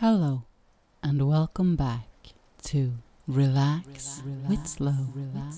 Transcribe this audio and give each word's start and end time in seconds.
Hello, 0.00 0.42
and 1.02 1.26
welcome 1.26 1.74
back 1.74 2.34
to 2.64 2.98
Relax, 3.26 4.22
with 4.46 4.66
Slow 4.66 4.92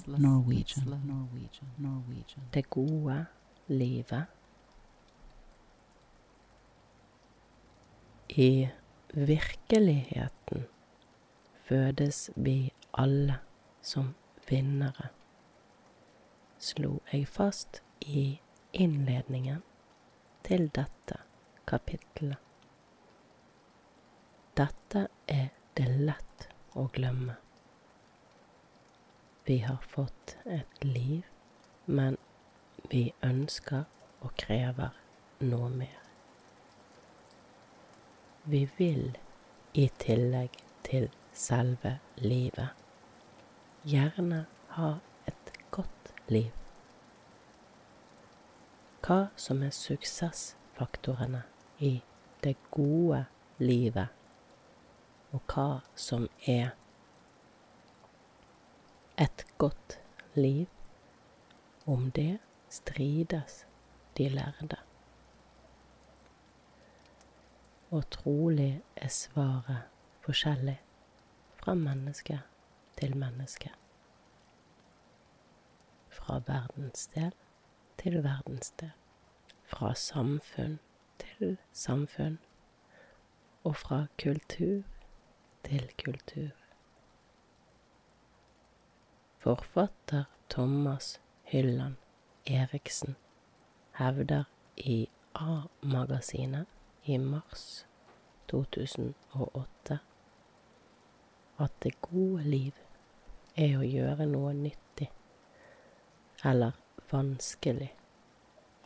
Norwegian. 0.07 0.85
Norwegian. 1.05 1.71
Norwegian. 1.79 2.43
Det 2.55 2.71
gode 2.71 3.27
livet. 3.67 4.25
I 8.29 8.69
virkeligheten 9.15 10.67
fødes 11.65 12.31
vi 12.37 12.73
alle 12.95 13.39
som 13.83 14.15
vinnere, 14.49 15.09
slo 16.59 17.01
jeg 17.13 17.29
fast 17.29 17.83
i 18.01 18.41
innledningen 18.73 19.63
til 20.45 20.71
dette 20.75 21.25
kapittelet. 21.67 22.48
Dette 24.59 25.05
er 25.31 25.53
det 25.79 25.85
lett 25.87 26.49
å 26.75 26.89
glemme. 26.91 27.37
Vi 29.47 29.59
har 29.63 29.79
fått 29.93 30.35
et 30.45 30.83
liv, 30.83 31.23
men 31.87 32.17
vi 32.91 33.05
ønsker 33.23 33.85
og 34.19 34.35
krever 34.43 34.99
noe 35.47 35.69
mer. 35.71 36.03
Vi 38.51 38.65
vil, 38.81 39.15
i 39.79 39.87
tillegg 40.03 40.59
til 40.91 41.07
selve 41.31 41.95
livet, 42.19 42.75
gjerne 43.87 44.43
ha 44.75 44.93
et 45.31 45.55
godt 45.71 46.15
liv. 46.35 46.51
Hva 49.07 49.29
som 49.39 49.63
er 49.63 49.71
suksessfaktorene 49.85 51.47
i 51.79 52.01
det 52.43 52.59
gode 52.75 53.29
livet, 53.63 54.18
og 55.33 55.41
hva 55.53 55.81
som 55.95 56.29
er 56.47 56.71
et 59.19 59.45
godt 59.59 60.01
liv, 60.35 60.67
om 61.87 62.11
det 62.11 62.39
strides 62.69 63.67
de 64.19 64.29
lærde. 64.29 64.77
Og 67.91 68.11
trolig 68.11 68.83
er 68.97 69.09
svaret 69.09 69.83
forskjellig 70.21 70.81
fra 71.57 71.75
menneske 71.75 72.41
til 72.99 73.17
menneske. 73.17 73.71
Fra 76.09 76.41
verdensdel 76.47 77.33
til 77.99 78.23
verdensdel. 78.25 78.93
Fra 79.65 79.95
samfunn 79.95 80.79
til 81.19 81.59
samfunn. 81.73 82.39
Og 83.65 83.77
fra 83.77 84.07
kultur 84.23 84.83
til 85.65 85.91
kultur. 86.05 86.51
Forfatter 89.39 90.25
Thomas 90.51 91.21
Hylland 91.43 91.97
Eriksen 92.47 93.17
hevder 93.99 94.45
i 94.77 95.09
A-magasinet 95.35 96.67
i 97.05 97.17
mars 97.17 97.87
2008 98.49 99.99
at 101.59 101.73
det 101.83 102.01
gode 102.01 102.43
liv 102.43 102.73
er 103.57 103.79
å 103.79 103.87
gjøre 103.87 104.27
noe 104.31 104.53
nyttig 104.55 105.11
eller 106.45 106.73
vanskelig, 107.11 107.93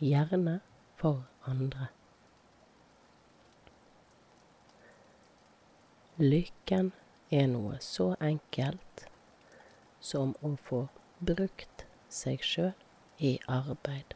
gjerne 0.00 0.60
for 0.96 1.26
andre. 1.44 1.88
Lykken 6.20 6.92
er 7.30 7.46
noe 7.48 7.78
så 7.80 8.10
enkelt 8.20 9.06
som 10.00 10.34
å 10.44 10.50
få 10.60 10.82
brukt 11.24 11.86
seg 12.12 12.42
sjøl 12.44 12.74
i 13.16 13.38
arbeid. 13.48 14.12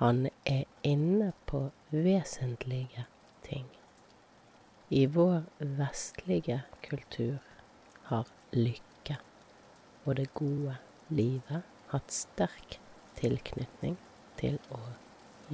Han 0.00 0.26
er 0.50 0.64
inne 0.82 1.30
på 1.46 1.68
vesentlige 1.92 3.04
ting. 3.46 3.68
I 4.90 5.06
vår 5.06 5.44
vestlige 5.78 6.64
kultur 6.82 7.38
har 8.10 8.26
lykke 8.50 9.20
og 10.04 10.16
det 10.18 10.26
gode 10.34 10.74
livet 11.08 11.62
hatt 11.92 12.10
sterk 12.10 12.80
tilknytning 13.20 13.94
til 14.42 14.58
å 14.74 14.82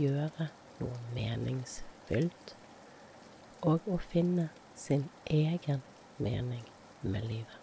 gjøre 0.01 0.49
noe 0.81 1.05
meningsfylt 1.12 2.57
og 3.62 3.87
å 3.87 3.98
finne 4.00 4.48
sin 4.75 5.09
egen 5.26 5.82
mening 6.19 6.65
med 7.03 7.26
livet. 7.28 7.59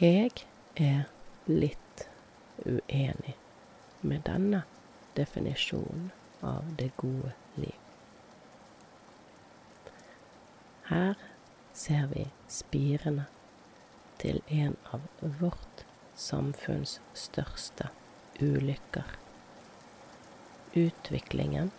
Jeg 0.00 0.30
er 0.76 1.08
litt 1.46 2.06
uenig 2.64 3.36
med 4.00 4.24
denne 4.24 4.62
definisjonen 5.16 6.10
av 6.46 6.64
det 6.78 6.90
gode 6.96 7.34
liv. 7.56 7.76
Her 10.90 11.18
ser 11.76 12.06
vi 12.10 12.24
spirene 12.48 13.26
til 14.18 14.40
en 14.48 14.76
av 14.94 15.04
vårt 15.40 15.84
samfunns 16.14 16.98
største 17.14 17.90
ulykker. 18.40 19.06
Utviklingen 20.74 21.70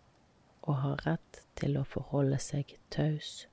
og 0.64 0.76
ha 0.82 0.94
rett 1.06 1.44
til 1.60 1.78
å 1.78 1.86
forholde 1.88 2.40
seg 2.40 2.78
taus 2.94 3.46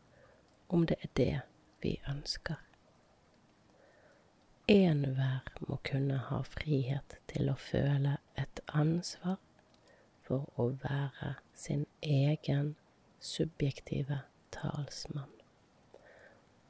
om 0.71 0.87
det 0.87 0.99
er 1.03 1.15
det 1.19 1.37
vi 1.83 1.97
ønsker. 2.09 2.59
Enhver 4.71 5.49
må 5.67 5.81
kunne 5.83 6.21
ha 6.29 6.43
frihet 6.47 7.17
til 7.33 7.51
å 7.51 7.57
føle 7.59 8.19
et 8.39 8.61
ansvar 8.71 9.41
for 10.23 10.47
å 10.55 10.69
være 10.85 11.35
sin 11.59 11.89
egen 12.07 12.77
subjektive 13.19 14.21
talsmann 14.55 15.33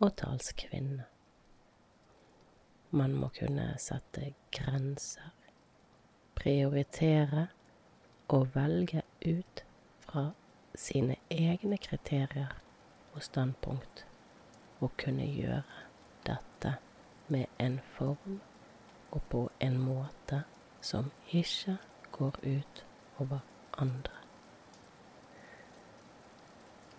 og 0.00 0.14
talskvinne. 0.16 1.04
Man 2.90 3.12
må 3.20 3.28
kunne 3.36 3.74
sette 3.78 4.32
grenser, 4.50 5.34
prioritere 6.40 7.46
og 8.28 8.54
velge 8.54 9.02
ut 9.26 9.64
fra 10.00 10.30
sine 10.74 11.16
egne 11.30 11.78
kriterier 11.78 12.54
og 13.12 13.22
standpunkt 13.22 14.04
å 14.80 14.88
kunne 15.00 15.26
gjøre 15.26 15.84
dette 16.26 16.76
med 17.28 17.46
en 17.58 17.80
form 17.96 18.40
og 19.10 19.22
på 19.28 19.42
en 19.60 19.78
måte 19.82 20.42
som 20.80 21.10
ikke 21.30 21.76
går 22.12 22.38
ut 22.42 22.84
over 23.18 23.38
andre. 23.78 24.16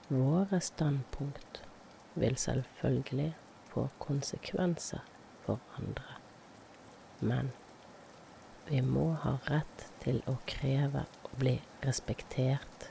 Våre 0.09 0.59
standpunkt 0.59 1.63
vil 2.15 2.37
selvfølgelig 2.37 3.33
få 3.71 3.87
konsekvenser 3.99 4.99
for 5.45 5.59
andre. 5.77 6.17
Men 7.19 7.51
vi 8.71 8.79
må 8.81 9.09
ha 9.19 9.33
rett 9.49 9.81
til 9.99 10.21
å 10.31 10.37
kreve 10.47 11.01
å 11.27 11.29
bli 11.39 11.57
respektert 11.83 12.85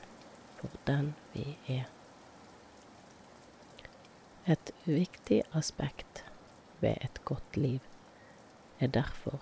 for 0.59 0.75
den 0.85 1.15
vi 1.33 1.55
er. 1.73 1.87
Et 4.45 4.73
viktig 4.85 5.39
aspekt 5.57 6.21
ved 6.83 7.01
et 7.01 7.23
godt 7.25 7.57
liv 7.57 7.87
er 8.77 8.93
derfor 8.93 9.41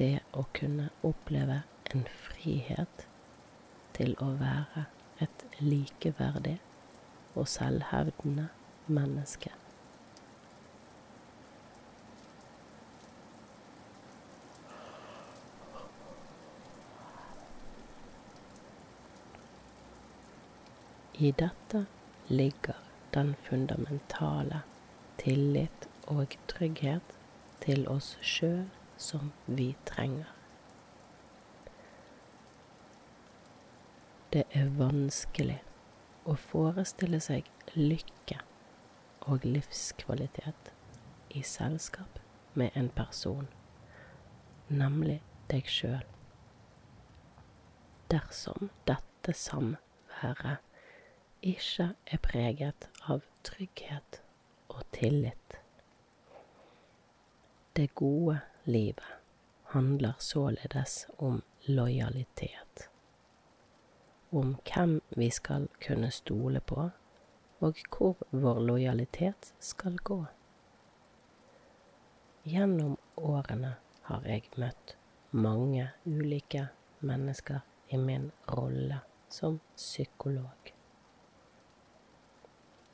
det 0.00 0.22
å 0.32 0.46
kunne 0.56 0.88
oppleve 1.04 1.60
en 1.92 2.08
frihet 2.24 3.04
til 4.00 4.16
å 4.16 4.30
være 4.40 4.86
et 5.20 5.46
likeverdig 5.60 6.56
og 7.34 7.52
selvhevdende 7.52 8.48
menneske. 8.88 9.52
I 21.26 21.30
dette 21.30 21.86
ligger 22.28 22.76
den 23.14 23.34
fundamentale 23.42 24.60
tillit 25.18 25.86
og 26.06 26.36
trygghet 26.46 27.14
til 27.64 27.86
oss 27.90 28.12
sjøl 28.22 28.68
som 28.96 29.32
vi 29.46 29.72
trenger. 29.88 30.28
Det 34.30 34.44
er 34.60 34.70
vanskelig 34.78 35.56
å 36.30 36.36
forestille 36.38 37.18
seg 37.26 37.50
lykke 37.74 38.38
og 39.26 39.48
livskvalitet 39.48 40.70
i 41.34 41.42
selskap 41.42 42.20
med 42.54 42.76
en 42.78 42.92
person, 43.00 43.50
nemlig 44.68 45.18
deg 45.50 45.66
sjøl. 45.78 46.06
Dersom 48.14 48.70
dette 48.86 49.34
samværet 49.34 50.62
ikke 51.46 51.92
er 52.10 52.18
preget 52.18 52.88
av 53.06 53.22
trygghet 53.46 54.18
og 54.68 54.82
tillit. 54.90 55.58
Det 57.76 57.86
gode 57.94 58.40
livet 58.64 59.12
handler 59.70 60.16
således 60.18 61.06
om 61.18 61.42
lojalitet. 61.66 62.88
Om 64.30 64.56
hvem 64.66 65.00
vi 65.08 65.30
skal 65.30 65.68
kunne 65.86 66.10
stole 66.10 66.60
på, 66.60 66.90
og 67.60 67.82
hvor 67.96 68.16
vår 68.30 68.60
lojalitet 68.60 69.52
skal 69.60 69.96
gå. 69.96 70.24
Gjennom 72.44 72.98
årene 73.16 73.76
har 74.10 74.26
jeg 74.26 74.50
møtt 74.56 74.96
mange 75.30 75.90
ulike 76.06 76.68
mennesker 77.00 77.62
i 77.88 77.96
min 77.96 78.32
rolle 78.50 79.00
som 79.28 79.60
psykolog. 79.76 80.75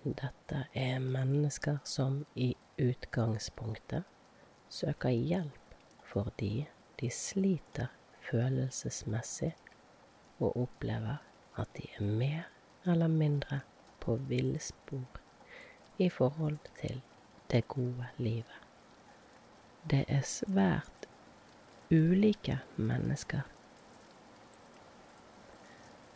Dette 0.05 0.65
er 0.75 0.99
mennesker 0.99 1.77
som 1.87 2.25
i 2.35 2.49
utgangspunktet 2.79 4.03
søker 4.69 5.15
hjelp 5.15 5.77
fordi 6.13 6.67
de 6.99 7.11
sliter 7.11 7.93
følelsesmessig 8.27 9.53
og 10.41 10.57
opplever 10.65 11.23
at 11.55 11.71
de 11.79 11.87
er 11.95 12.11
mer 12.19 12.51
eller 12.87 13.15
mindre 13.15 13.61
på 14.03 14.19
villspor 14.27 15.23
i 15.99 16.09
forhold 16.11 16.59
til 16.81 16.99
det 17.51 17.69
gode 17.69 18.11
livet. 18.19 18.61
Det 19.91 20.05
er 20.09 20.27
svært 20.27 21.07
ulike 21.95 22.59
mennesker 22.77 23.47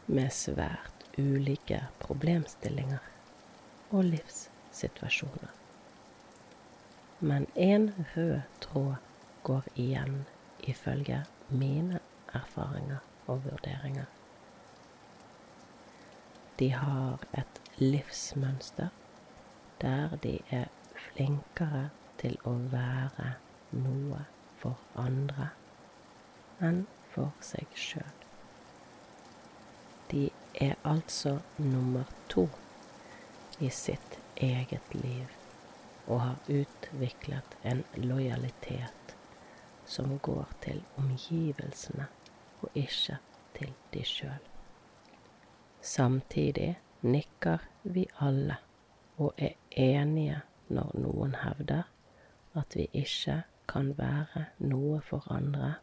med 0.07 0.31
svært 0.31 1.07
ulike 1.19 1.85
problemstillinger 2.03 3.13
og 3.91 4.05
livssituasjoner. 4.05 5.53
Men 7.21 7.47
én 7.57 7.91
rød 8.17 8.41
tråd 8.61 8.95
går 9.43 9.63
igjen 9.75 10.27
ifølge 10.59 11.25
mine 11.49 12.01
erfaringer 12.35 12.99
og 13.27 13.45
vurderinger. 13.45 14.05
De 16.59 16.73
har 16.73 17.19
et 17.39 17.61
livsmønster 17.79 18.89
der 19.81 20.17
de 20.17 20.39
er 20.51 20.65
flinkere 20.95 21.91
til 22.19 22.39
å 22.45 22.53
være 22.73 23.33
noe 23.73 24.23
for 24.59 24.81
andre 24.97 25.51
enn 26.65 26.87
for 27.13 27.33
seg 27.45 27.77
sjøl. 27.77 28.15
De 30.11 30.31
er 30.55 30.75
altså 30.85 31.39
nummer 31.59 32.09
to 32.33 32.49
i 33.59 33.71
sitt 33.71 34.21
eget 34.35 34.95
liv 34.95 35.33
og 36.07 36.21
har 36.21 36.39
utviklet 36.47 37.57
en 37.63 37.85
lojalitet 37.95 39.17
som 39.85 40.19
går 40.19 40.53
til 40.61 40.85
omgivelsene 40.95 42.07
og 42.61 42.71
ikke 42.75 43.19
til 43.57 43.75
de 43.95 44.05
sjøl. 44.05 44.45
Samtidig 45.81 46.77
nikker 47.01 47.59
vi 47.83 48.07
alle 48.21 48.57
og 49.17 49.35
er 49.39 49.55
enige 49.71 50.41
når 50.69 50.91
noen 51.01 51.37
hevder 51.41 51.83
at 52.57 52.77
vi 52.77 52.89
ikke 52.93 53.43
kan 53.69 53.93
være 53.99 54.47
noe 54.59 55.01
for 55.05 55.27
andre 55.33 55.75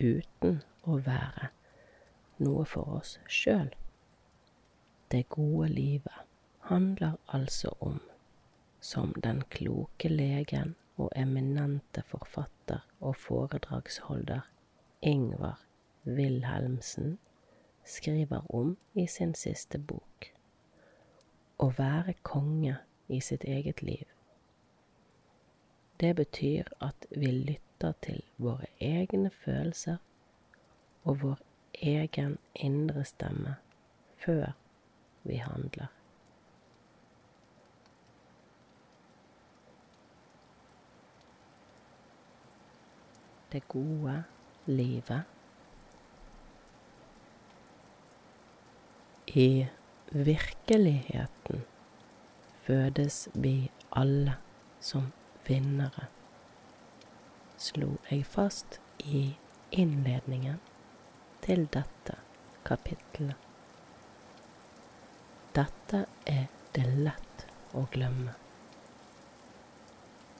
uten 0.00 0.62
å 0.82 0.98
være 1.06 1.52
noe 2.42 2.64
for 2.66 2.98
oss 2.98 3.18
sjøl. 3.30 3.70
Det 5.12 5.28
gode 5.28 5.68
livet 5.68 6.12
handler 6.60 7.12
altså 7.28 7.74
om, 7.80 8.00
som 8.80 9.12
den 9.24 9.42
kloke 9.50 10.08
legen 10.08 10.74
og 10.96 11.10
eminente 11.16 12.02
forfatter 12.06 12.86
og 13.00 13.16
foredragsholder 13.16 14.40
Ingvar 15.02 15.60
Wilhelmsen 16.06 17.18
skriver 17.84 18.54
om 18.54 18.78
i 18.94 19.06
sin 19.06 19.34
siste 19.34 19.78
bok, 19.78 20.30
å 21.58 21.68
være 21.76 22.14
konge 22.22 22.78
i 23.08 23.20
sitt 23.20 23.44
eget 23.44 23.82
liv. 23.82 24.06
Det 26.00 26.16
betyr 26.16 26.72
at 26.80 27.06
vi 27.10 27.26
lytter 27.26 27.92
til 28.00 28.24
våre 28.36 28.66
egne 28.80 29.30
følelser 29.44 30.00
og 31.04 31.22
vår 31.22 31.44
egen 31.72 32.38
indre 32.54 33.04
stemme 33.04 33.58
før 34.16 34.56
vi 35.22 35.36
handler. 35.36 35.86
Det 43.52 43.68
gode 43.68 44.24
livet 44.66 45.22
I 49.26 49.66
virkeligheten 50.12 51.62
fødes 52.62 53.28
vi 53.34 53.70
alle 53.92 54.34
som 54.80 55.12
vinnere, 55.48 56.06
slo 57.56 57.94
jeg 58.10 58.26
fast 58.26 58.80
i 58.98 59.22
innledningen 59.72 60.60
til 61.42 61.64
dette 61.72 62.18
kapittelet. 62.64 63.41
Dette 65.54 66.04
er 66.26 66.48
det 66.72 66.84
lett 67.06 67.44
å 67.76 67.84
glemme. 67.92 68.34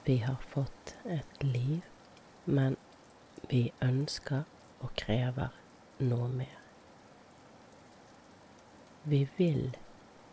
Vi 0.05 0.17
har 0.25 0.39
fått 0.53 0.95
et 1.05 1.43
liv, 1.43 1.81
men 2.45 2.77
vi 3.51 3.63
ønsker 3.81 4.43
og 4.81 4.91
krever 4.99 5.55
noe 6.03 6.27
mer. 6.33 6.59
Vi 9.03 9.23
vil, 9.37 9.65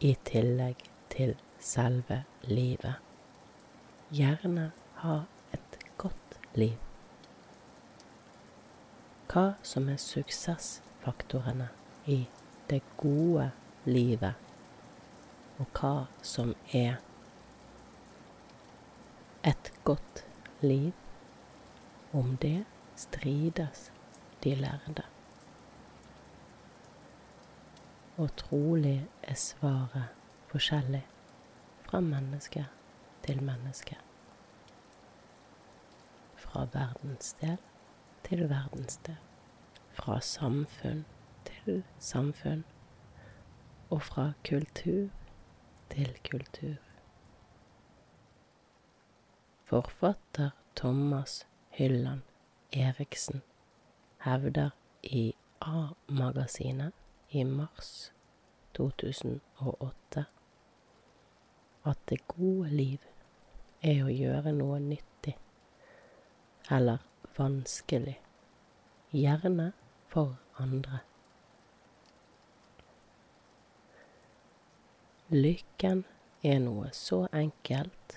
i 0.01 0.15
tillegg 0.25 0.87
til 1.13 1.35
selve 1.61 2.23
livet, 2.49 2.97
gjerne 4.11 4.71
ha 5.03 5.19
et 5.53 5.83
godt 6.01 6.39
liv 6.57 6.79
hva 9.31 9.53
som 9.63 9.87
er 9.93 9.99
suksessfaktorene 10.03 11.69
i 12.11 12.25
det 12.71 12.81
gode 12.99 13.51
livet, 13.87 14.35
og 15.61 15.67
hva 15.77 15.95
som 16.25 16.55
er 16.73 16.97
et 19.45 19.73
godt 19.85 20.27
liv. 20.61 20.93
Om 22.13 22.37
det 22.37 22.65
strides 22.97 23.93
de 24.45 24.55
lærde. 24.55 25.03
Og 28.17 28.37
trolig 28.37 29.09
er 29.23 29.35
svaret 29.35 30.09
forskjellig 30.51 31.07
fra 31.83 32.01
menneske 32.01 32.67
til 33.23 33.43
menneske. 33.43 33.97
Fra 36.37 36.67
verdensdel 36.73 37.57
til 38.25 38.49
verdensdel. 38.51 39.17
Fra 39.93 40.21
samfunn 40.21 41.05
til 41.45 41.85
samfunn. 41.99 42.65
Og 43.91 44.03
fra 44.03 44.33
kultur 44.49 45.09
til 45.91 46.17
kultur. 46.31 46.77
Forfatter 49.65 50.51
Thomas 50.77 51.47
Hylland 51.71 52.23
Eriksen 52.73 53.43
hevder 54.25 54.71
i 55.03 55.35
A-magasinet 55.61 56.93
i 57.31 57.45
mars 57.45 58.13
2008 58.75 60.25
at 61.85 61.99
det 62.09 62.27
gode 62.29 62.71
liv 62.71 62.99
er 63.83 64.03
å 64.05 64.13
gjøre 64.13 64.53
noe 64.53 64.81
nyttig 64.81 65.37
eller 66.71 66.99
vanskelig, 67.39 68.19
gjerne 69.11 69.73
for 70.09 70.37
andre. 70.61 71.01
Lykken 75.31 76.05
er 76.43 76.59
noe 76.59 76.89
så 76.97 77.25
enkelt 77.33 78.17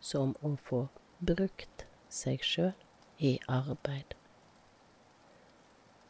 som 0.00 0.34
å 0.42 0.54
få 0.68 0.80
brukt 1.18 1.84
seg 2.10 2.42
sjøl 2.42 2.74
i 3.18 3.36
arbeid. 3.46 4.14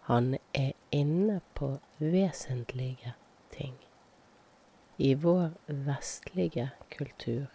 Han 0.09 0.37
er 0.57 0.73
inne 0.91 1.41
på 1.55 1.75
vesentlige 2.01 3.13
ting. 3.53 3.75
I 4.97 5.15
vår 5.15 5.51
vestlige 5.69 6.71
kultur 6.91 7.51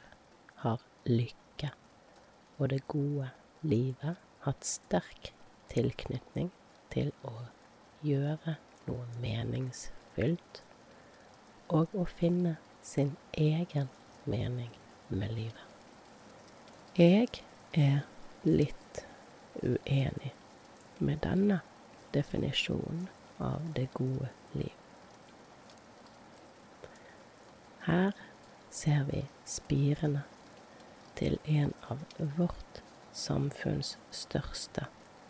har 0.62 0.84
lykke 1.10 1.72
og 2.60 2.70
det 2.70 2.84
gode 2.88 3.32
livet 3.62 4.22
hatt 4.46 4.68
sterk 4.68 5.32
tilknytning 5.74 6.52
til 6.94 7.10
å 7.26 7.34
gjøre 8.06 8.58
noe 8.86 9.08
meningsfylt 9.24 10.62
og 11.70 11.94
å 11.96 12.06
finne 12.06 12.58
sin 12.82 13.16
egen 13.34 13.90
mening 14.26 14.72
med 15.08 15.34
livet. 15.34 15.64
Jeg 16.98 17.30
er 17.74 18.04
litt 18.44 19.06
uenig 19.64 20.34
med 21.00 21.24
denne 21.24 21.62
definisjonen 22.14 23.08
av 23.42 23.64
det 23.76 23.88
gode 23.94 24.30
liv. 24.54 24.74
Her 27.88 28.14
ser 28.72 29.04
vi 29.10 29.26
spirene 29.46 30.24
til 31.20 31.40
en 31.46 31.74
av 31.92 32.04
vårt 32.38 32.82
samfunns 33.14 33.98
største 34.12 34.86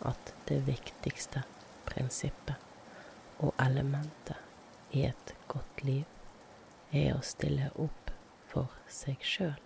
at 0.00 0.34
det 0.48 0.66
viktigste 0.66 1.42
prinsippet 1.86 2.56
og 3.38 3.54
elementet 3.60 4.36
i 4.96 5.04
et 5.06 5.34
godt 5.48 5.84
liv 5.84 6.04
er 6.94 7.14
å 7.14 7.22
stille 7.22 7.70
opp 7.74 8.10
for 8.50 8.68
seg 8.90 9.22
sjøl. 9.22 9.60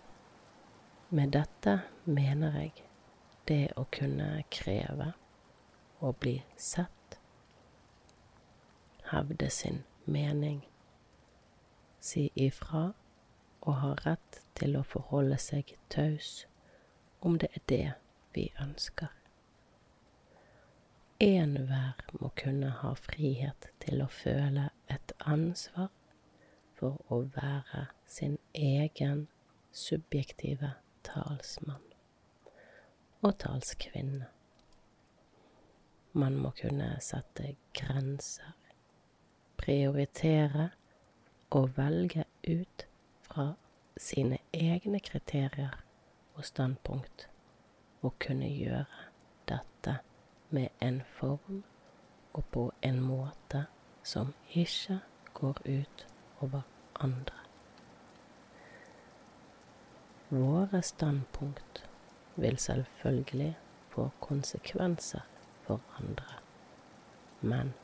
Med 1.08 1.32
dette 1.36 1.78
mener 2.04 2.60
jeg 2.60 2.72
det 3.48 3.72
å 3.80 3.86
kunne 3.94 4.42
kreve 4.52 5.12
å 6.04 6.12
bli 6.12 6.42
sett, 6.56 7.18
hevde 9.08 9.50
sin 9.50 9.82
mening, 10.08 10.62
si 12.00 12.30
ifra 12.34 12.92
og 13.60 13.74
ha 13.82 13.94
rett 14.04 14.40
til 14.58 14.76
å 14.78 14.84
forholde 14.86 15.38
seg 15.42 15.74
taus 15.92 16.46
om 17.20 17.38
det 17.38 17.50
er 17.54 17.64
det 17.68 17.86
vi 18.34 18.48
ønsker. 18.62 19.10
Enhver 21.20 21.98
må 22.20 22.30
kunne 22.38 22.70
ha 22.80 22.92
frihet 22.94 23.72
til 23.82 24.04
å 24.04 24.10
føle 24.12 24.68
et 24.86 25.12
ansvar 25.26 25.90
for 26.78 27.02
å 27.10 27.24
være 27.34 27.88
sin 28.06 28.38
egen 28.54 29.26
subjektive 29.74 30.76
talsmann 31.02 31.82
og 33.26 33.34
talskvinne. 33.42 34.28
Man 36.18 36.38
må 36.38 36.52
kunne 36.60 36.94
sette 37.02 37.56
grenser, 37.74 38.54
prioritere 39.58 40.70
og 41.50 41.76
velge 41.76 42.24
ut 42.48 42.86
fra 43.22 43.52
sine 43.96 44.38
egne 44.52 45.00
kriterier 45.00 45.74
og 46.34 46.44
standpunkt, 46.44 47.28
og 48.02 48.14
kunne 48.22 48.48
gjøre 48.48 48.84
dette 49.48 49.98
med 50.50 50.68
en 50.82 51.02
form 51.18 51.64
og 52.32 52.44
på 52.54 52.70
en 52.82 53.00
måte 53.00 53.64
som 54.02 54.34
ikke 54.54 55.00
går 55.34 55.58
ut 55.66 56.06
over 56.40 56.62
andre. 57.00 57.34
Våre 60.30 60.82
standpunkt 60.82 61.84
vil 62.36 62.58
selvfølgelig 62.58 63.56
få 63.88 64.10
konsekvenser 64.20 65.20
for 65.62 65.80
andre, 65.98 66.40
men 67.40 67.74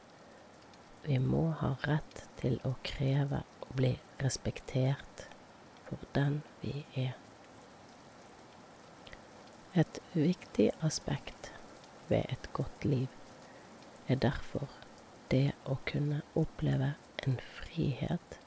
vi 1.06 1.18
må 1.18 1.50
ha 1.60 1.74
rett 1.84 2.24
til 2.40 2.56
å 2.64 2.74
kreve 2.86 3.42
å 3.64 3.76
bli 3.76 3.92
respektert 4.22 5.26
for 5.84 6.00
den 6.16 6.40
vi 6.62 6.84
er. 6.96 7.12
Et 9.74 10.00
viktig 10.14 10.70
aspekt 10.86 11.50
ved 12.08 12.24
et 12.32 12.48
godt 12.56 12.86
liv 12.88 13.08
er 14.08 14.20
derfor 14.22 14.70
det 15.32 15.52
å 15.68 15.76
kunne 15.88 16.22
oppleve 16.38 16.94
en 17.26 17.36
frihet 17.58 18.38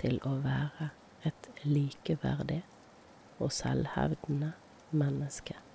til 0.00 0.20
å 0.28 0.36
være 0.44 0.90
et 1.28 1.50
likeverdig 1.64 2.62
og 3.40 3.52
selvhevdende 3.52 4.52
menneske. 4.96 5.65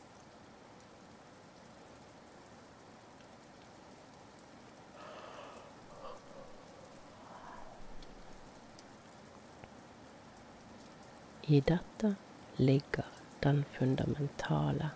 I 11.51 11.59
dette 11.59 12.15
ligger 12.57 13.05
den 13.43 13.65
fundamentale 13.65 14.89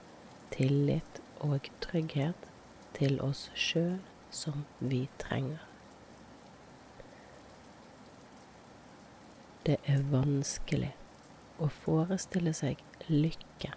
tillit 0.51 1.17
og 1.43 1.65
trygghet 1.83 2.45
til 2.95 3.17
oss 3.19 3.50
sjøl 3.59 3.97
som 4.31 4.62
vi 4.79 5.01
trenger. 5.19 5.65
Det 9.67 9.75
er 9.83 10.05
vanskelig 10.13 10.93
å 11.59 11.67
forestille 11.81 12.55
seg 12.55 12.85
lykke 13.12 13.74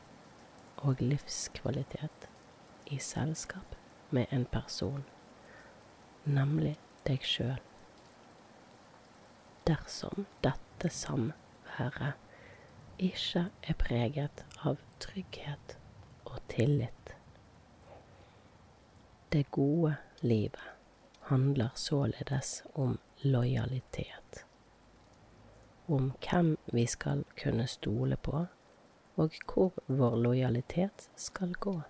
og 0.87 1.03
livskvalitet 1.03 2.31
i 2.95 3.01
selskap 3.03 3.75
med 4.15 4.31
en 4.31 4.47
person, 4.55 5.03
nemlig 6.31 6.77
deg 7.11 7.27
sjøl. 7.27 7.59
Dersom 9.67 10.31
dette 10.47 10.95
samværet 11.03 12.28
ikke 12.99 13.47
er 13.63 13.79
preget 13.79 14.45
av 14.67 14.81
trygghet 15.01 15.79
og 16.25 16.41
tillit. 16.49 17.15
Det 19.33 19.47
gode 19.51 19.97
livet 20.21 20.75
handler 21.31 21.71
således 21.75 22.63
om 22.75 22.99
lojalitet 23.23 24.45
om 25.89 26.13
hvem 26.21 26.57
vi 26.65 26.87
skal 26.87 27.25
kunne 27.43 27.67
stole 27.67 28.17
på, 28.17 28.47
og 29.17 29.31
hvor 29.47 29.73
vår 29.87 30.17
lojalitet 30.17 31.09
skal 31.17 31.55
gå. 31.55 31.81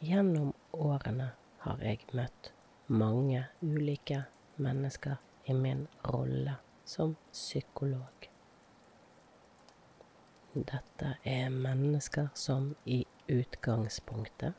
Gjennom 0.00 0.52
årene 0.72 1.30
har 1.64 1.80
jeg 1.82 2.04
møtt 2.12 2.52
mange 2.86 3.46
ulike 3.62 4.22
mennesker 4.56 5.16
i 5.48 5.56
min 5.56 5.86
rolle 6.04 6.58
som 6.84 7.16
psykolog. 7.32 8.28
Dette 10.58 11.16
er 11.22 11.50
mennesker 11.54 12.28
som 12.34 12.72
i 12.84 13.04
utgangspunktet 13.30 14.54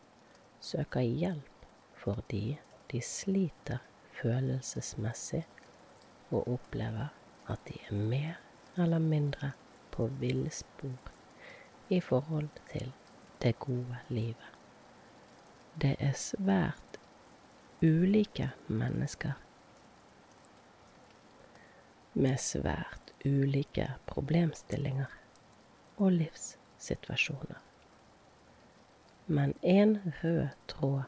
søker 0.64 1.04
hjelp 1.04 1.66
fordi 2.00 2.60
de 2.92 3.02
sliter 3.04 3.82
følelsesmessig 4.22 5.42
og 6.30 6.48
opplever 6.54 7.10
at 7.52 7.66
de 7.68 7.76
er 7.90 8.00
mer 8.14 8.40
eller 8.78 9.04
mindre 9.04 9.52
på 9.92 10.08
villspor 10.22 11.12
i 11.90 12.00
forhold 12.00 12.50
til 12.72 12.94
det 13.42 13.58
gode 13.60 14.00
livet. 14.08 14.50
Det 15.82 15.96
er 16.00 16.16
svært 16.16 17.00
ulike 17.84 18.52
mennesker 18.68 19.36
med 22.14 22.38
svært 22.40 23.14
ulike 23.26 23.92
problemstillinger 24.08 25.19
og 26.00 26.12
livssituasjoner. 26.12 27.60
Men 29.28 29.54
en 29.64 29.98
rød 30.24 30.48
tråd 30.68 31.02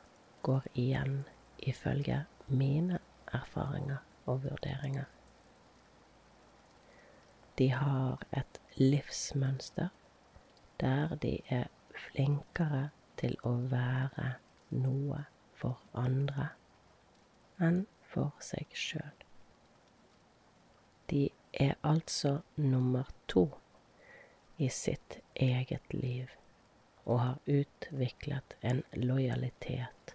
går 0.43 0.67
igjen 0.75 1.24
ifølge 1.60 2.25
mine 2.48 3.00
erfaringer 3.33 3.98
og 4.25 4.43
vurderinger. 4.43 5.05
De 7.57 7.69
har 7.69 8.24
et 8.38 8.62
livsmønster 8.75 9.88
der 10.79 11.15
de 11.15 11.39
er 11.50 11.67
flinkere 11.95 12.89
til 13.17 13.38
å 13.43 13.51
være 13.69 14.33
noe 14.69 15.24
for 15.53 15.81
andre 15.93 16.48
enn 17.62 17.83
for 18.13 18.33
seg 18.41 18.74
sjøl. 18.74 19.25
De 21.12 21.29
er 21.53 21.75
altså 21.83 22.39
nummer 22.55 23.12
to 23.27 23.45
i 24.62 24.70
sitt 24.70 25.18
eget 25.34 25.94
liv 25.94 26.30
og 27.03 27.20
har 27.20 27.38
utviklet 27.46 28.56
en 28.62 28.84
lojalitet 28.94 30.13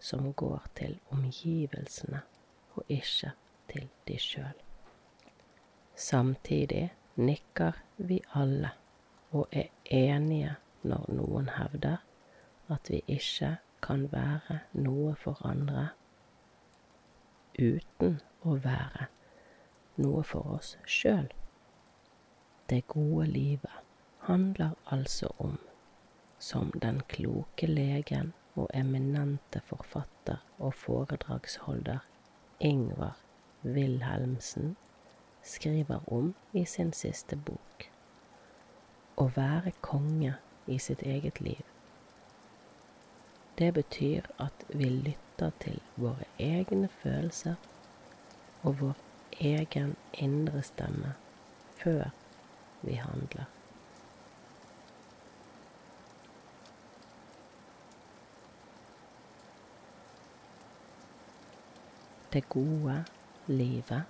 som 0.00 0.32
går 0.32 0.64
til 0.78 0.96
omgivelsene 1.12 2.22
og 2.74 2.84
ikke 2.88 3.32
til 3.68 3.88
de 4.08 4.16
sjøl. 4.18 4.56
Samtidig 5.94 6.88
nikker 7.16 7.82
vi 7.96 8.20
alle 8.32 8.70
og 9.30 9.48
er 9.52 9.68
enige 9.84 10.56
når 10.82 11.06
noen 11.20 11.48
hevder 11.58 12.00
at 12.72 12.90
vi 12.90 13.02
ikke 13.06 13.56
kan 13.82 14.08
være 14.12 14.60
noe 14.72 15.14
for 15.20 15.40
andre 15.44 15.88
uten 17.58 18.20
å 18.44 18.56
være 18.64 19.10
noe 20.00 20.22
for 20.24 20.56
oss 20.58 20.76
sjøl. 20.84 21.28
Det 22.70 22.86
gode 22.86 23.26
livet 23.26 23.70
handler 24.18 24.70
altså 24.86 25.28
om, 25.38 25.58
som 26.38 26.72
den 26.82 27.00
kloke 27.08 27.66
legen 27.66 28.32
og 28.54 28.70
eminente 28.74 29.60
forfatter 29.64 30.36
og 30.58 30.74
foredragsholder 30.74 31.98
Ingvar 32.60 33.18
Wilhelmsen 33.64 34.76
skriver 35.42 36.12
om 36.12 36.34
i 36.52 36.64
sin 36.64 36.92
siste 36.92 37.36
bok, 37.36 37.86
å 39.16 39.28
være 39.36 39.72
konge 39.80 40.34
i 40.66 40.78
sitt 40.78 41.02
eget 41.02 41.40
liv. 41.40 41.62
Det 43.58 43.74
betyr 43.74 44.26
at 44.42 44.66
vi 44.68 44.90
lytter 44.90 45.54
til 45.60 45.80
våre 45.96 46.26
egne 46.38 46.88
følelser 46.88 47.54
og 48.62 48.80
vår 48.80 48.96
egen 49.40 49.96
indre 50.12 50.62
stemme 50.62 51.14
før 51.78 52.10
vi 52.80 52.94
handler. 52.94 53.44
Det 62.32 62.48
gode 62.48 63.04
livet 63.46 64.02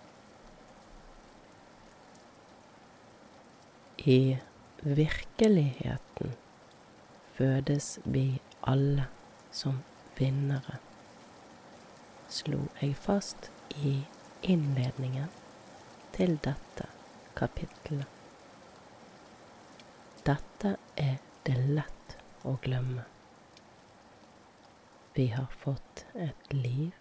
I 3.99 4.39
virkeligheten 4.83 6.35
fødes 7.35 7.99
vi 8.05 8.41
alle 8.63 9.07
som 9.51 9.79
vinnere, 10.19 10.79
slo 12.29 12.61
jeg 12.81 12.97
fast 12.97 13.51
i 13.83 13.97
innledningen 14.43 15.33
til 16.15 16.39
dette 16.45 16.87
kapittelet. 17.37 18.16
Dette 20.57 20.79
er 20.97 21.17
det 21.45 21.55
lett 21.77 22.13
å 22.49 22.55
glemme. 22.65 23.03
Vi 25.13 25.27
har 25.35 25.51
fått 25.53 26.07
et 26.15 26.53
liv, 26.53 26.95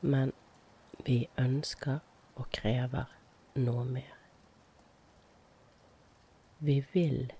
men 0.00 0.30
vi 1.06 1.16
ønsker 1.38 1.98
og 2.38 2.46
krever 2.54 3.10
noe 3.58 3.82
mer. 3.88 4.12
Vi 6.62 6.78
vil, 6.92 7.32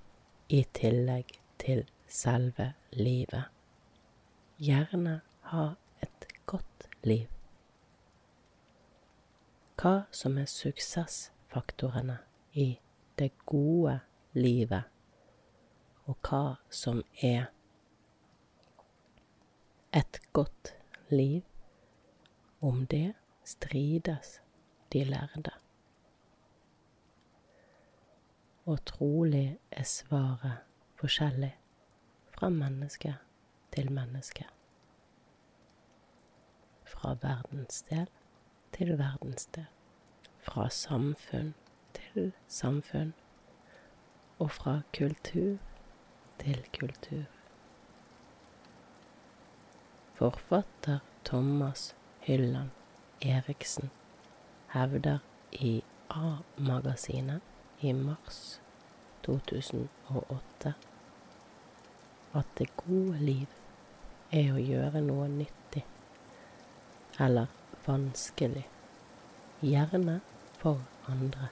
i 0.49 0.65
tillegg 0.75 1.31
til 1.63 1.85
selve 2.11 2.73
livet, 2.99 3.47
gjerne 4.59 5.21
ha 5.53 5.69
et 6.03 6.27
godt 6.51 6.91
liv 7.07 7.31
hva 9.83 10.05
som 10.15 10.37
er 10.39 10.47
suksessfaktorene 10.47 12.21
i 12.55 12.67
det 13.19 13.33
gode 13.47 13.97
livet, 14.39 14.85
og 16.05 16.17
hva 16.27 16.45
som 16.71 17.03
er 17.23 17.47
et 19.93 20.21
godt 20.33 20.77
liv. 21.09 21.43
Om 22.61 22.87
det 22.87 23.15
strides 23.45 24.41
de 24.93 25.05
lærde. 25.05 25.51
Og 28.65 28.85
trolig 28.85 29.59
er 29.71 29.83
svaret 29.83 30.59
forskjellig 30.95 31.57
fra 32.31 32.49
menneske 32.49 33.17
til 33.73 33.93
menneske. 33.93 34.47
Fra 36.85 37.17
verdensdel 37.23 38.07
til 38.73 38.99
verdensdel. 38.99 39.67
Fra 40.39 40.69
samfunn 40.71 41.55
til 41.95 42.33
samfunn. 42.47 43.15
Og 44.39 44.51
fra 44.51 44.81
kultur 44.99 45.59
til 46.39 46.65
kultur. 46.79 47.25
Forfatter 50.15 50.99
Thomas 51.25 51.95
Hylland 52.21 52.71
Eriksen 53.23 53.91
hevder 54.73 55.19
i 55.53 55.83
A-magasinet 56.11 57.41
i 57.81 57.93
mars 57.93 58.61
2008 59.23 60.75
at 62.35 62.47
det 62.59 62.69
gode 62.77 63.19
liv 63.19 63.47
er 64.33 64.53
å 64.55 64.61
gjøre 64.61 65.03
noe 65.05 65.29
nyttig 65.29 65.85
eller 67.21 67.47
vanskelig, 67.87 68.65
gjerne 69.61 70.21
for 70.59 70.81
andre. 71.11 71.51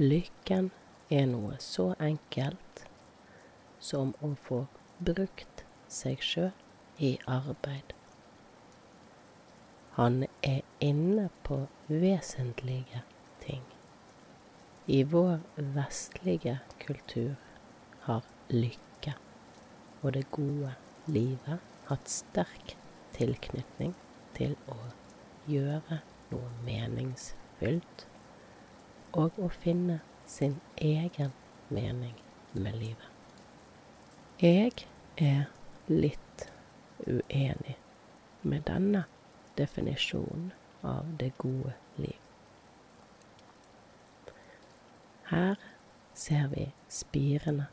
Lykken 0.00 0.70
er 1.12 1.26
noe 1.28 1.58
så 1.60 1.90
enkelt 2.00 2.86
som 3.84 4.14
å 4.24 4.30
få 4.46 4.62
brukt 5.04 5.64
seg 5.92 6.22
sjøl 6.24 6.54
i 6.96 7.10
arbeid. 7.28 7.92
Han 9.98 10.22
er 10.40 10.62
inne 10.80 11.26
på 11.44 11.58
vesentlige 11.92 13.02
ting. 13.44 13.66
I 14.88 15.02
vår 15.04 15.42
vestlige 15.76 16.56
kultur 16.80 17.36
har 18.06 18.24
lykke 18.48 19.18
og 20.00 20.14
det 20.16 20.24
gode 20.32 20.72
livet 21.12 21.60
hatt 21.90 22.08
sterk 22.08 22.78
tilknytning 23.18 23.92
til 24.38 24.56
å 24.72 24.78
gjøre 25.50 26.00
noe 26.32 26.54
meningsfylt 26.64 28.06
og 29.12 29.38
å 29.38 29.48
finne 29.48 30.00
sin 30.26 30.60
egen 30.76 31.32
mening 31.68 32.14
med 32.52 32.76
livet. 32.78 33.08
Jeg 34.40 34.86
er 35.16 35.50
litt 35.90 36.46
uenig 37.06 37.76
med 38.42 38.64
denne 38.68 39.04
definisjonen 39.58 40.52
av 40.86 41.08
det 41.20 41.32
gode 41.38 41.74
liv. 41.96 42.16
Her 45.30 45.58
ser 46.14 46.48
vi 46.54 46.70
spirene 46.88 47.68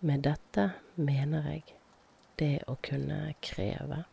Med 0.00 0.24
dette 0.24 0.72
mener 0.96 1.44
jeg 1.52 1.76
det 2.40 2.64
å 2.72 2.80
kunne 2.82 3.36
kreve 3.44 4.08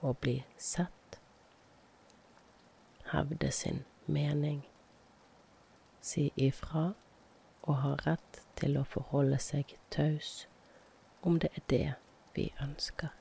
å 0.00 0.14
bli 0.14 0.44
sett, 0.56 1.18
hevde 3.12 3.50
sin 3.52 3.84
mening, 4.06 4.62
si 6.00 6.32
ifra 6.36 6.92
og 7.62 7.76
ha 7.82 7.94
rett 8.06 8.42
til 8.58 8.78
å 8.78 8.84
forholde 8.88 9.38
seg 9.42 9.76
taus 9.94 10.46
om 11.22 11.38
det 11.38 11.50
er 11.54 11.66
det 11.70 11.88
vi 12.34 12.48
ønsker. 12.62 13.12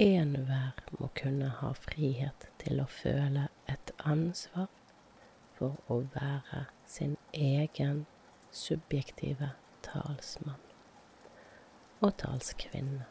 Enhver 0.00 0.78
må 0.96 1.10
kunne 1.20 1.50
ha 1.60 1.74
frihet 1.76 2.46
til 2.62 2.80
å 2.80 2.86
føle 2.88 3.48
et 3.68 3.92
ansvar 4.08 4.70
for 5.58 5.76
å 5.92 5.98
være 6.14 6.64
sin 6.88 7.18
egen 7.36 8.06
subjektive 8.50 9.50
talsmann 9.84 10.64
og 12.00 12.16
talskvinne. 12.22 13.04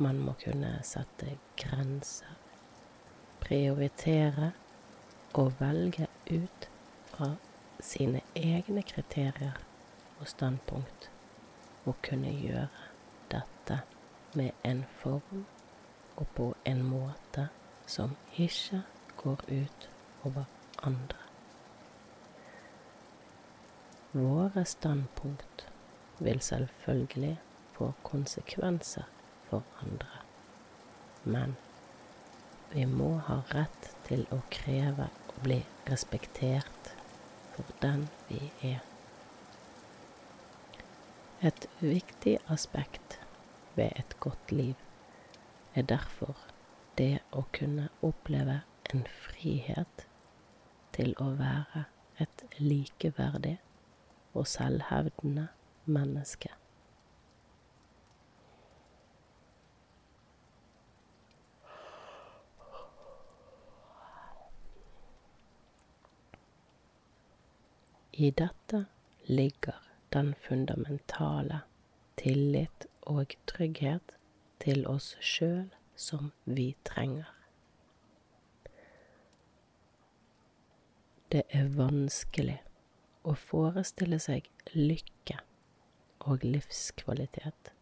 Man 0.00 0.22
må 0.24 0.32
kunne 0.40 0.78
sette 0.82 1.36
grenser 1.60 2.40
prioritere 3.44 4.52
og 5.34 5.52
velge 5.60 6.06
ut 6.30 6.68
fra 7.06 7.34
sine 7.80 8.20
egne 8.36 8.82
kriterier 8.82 9.58
og 10.20 10.28
standpunkt, 10.28 11.10
og 11.84 11.96
kunne 12.02 12.32
gjøre 12.32 12.68
dette 13.32 13.80
med 14.34 14.50
en 14.64 14.84
form 15.02 15.44
og 16.16 16.26
på 16.36 16.54
en 16.64 16.82
måte 16.82 17.48
som 17.86 18.16
ikke 18.36 18.82
går 19.16 19.44
ut 19.48 19.90
over 20.24 20.44
andre. 20.82 21.18
Våre 24.12 24.64
standpunkt 24.64 25.68
vil 26.18 26.40
selvfølgelig 26.40 27.38
få 27.72 27.92
konsekvenser 28.02 29.02
for 29.50 29.62
andre, 29.82 30.22
men 31.24 31.56
vi 32.74 32.86
må 32.90 33.12
ha 33.28 33.36
rett 33.52 33.92
til 34.08 34.24
å 34.34 34.40
kreve 34.50 35.06
å 35.30 35.42
bli 35.44 35.60
respektert 35.86 36.88
for 37.54 37.70
den 37.84 38.08
vi 38.26 38.48
er. 38.66 38.80
Et 41.38 41.68
viktig 41.78 42.34
aspekt 42.50 43.20
ved 43.78 43.94
et 44.00 44.16
godt 44.24 44.50
liv 44.50 44.82
er 45.74 45.86
derfor 45.86 46.34
det 46.98 47.20
å 47.30 47.44
kunne 47.54 47.86
oppleve 48.02 48.60
en 48.90 49.06
frihet 49.28 50.08
til 50.98 51.14
å 51.22 51.30
være 51.38 51.86
et 52.22 52.44
likeverdig 52.58 53.56
og 54.34 54.50
selvhevdende 54.50 55.46
menneske. 55.86 56.50
I 68.16 68.30
dette 68.30 68.86
ligger 69.26 69.74
den 70.12 70.34
fundamentale 70.34 71.60
tillit 72.16 72.86
og 73.02 73.34
trygghet 73.46 74.14
til 74.62 74.86
oss 74.86 75.16
sjøl 75.18 75.72
som 75.98 76.30
vi 76.44 76.68
trenger. 76.86 77.26
Det 81.34 81.42
er 81.50 81.74
vanskelig 81.74 82.60
å 83.26 83.34
forestille 83.34 84.20
seg 84.22 84.46
lykke 84.78 85.40
og 86.30 86.46
livskvalitet 86.46 87.74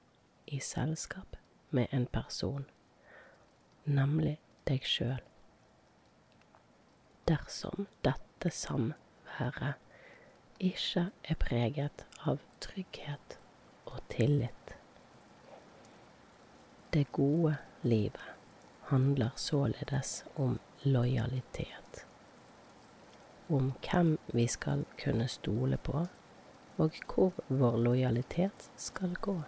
i 0.49 0.65
selskap 0.65 1.37
med 1.77 1.93
en 1.93 2.09
person, 2.09 2.65
nemlig 3.85 4.39
deg 4.65 4.89
sjøl. 4.89 5.21
Dersom 7.29 7.91
dette 8.01 8.57
samværet 8.65 9.92
ikke 10.63 11.09
er 11.27 11.35
preget 11.43 12.05
av 12.23 12.39
trygghet 12.63 13.35
og 13.91 13.99
tillit. 14.13 14.75
Det 16.95 17.09
gode 17.13 17.57
livet 17.83 18.29
handler 18.93 19.33
således 19.37 20.25
om 20.37 20.59
lojalitet. 20.83 22.05
Om 23.49 23.73
hvem 23.83 24.19
vi 24.27 24.47
skal 24.47 24.85
kunne 25.03 25.27
stole 25.29 25.77
på, 25.77 26.07
og 26.77 27.03
hvor 27.11 27.33
vår 27.49 27.77
lojalitet 27.77 28.71
skal 28.77 29.17
gå. 29.21 29.41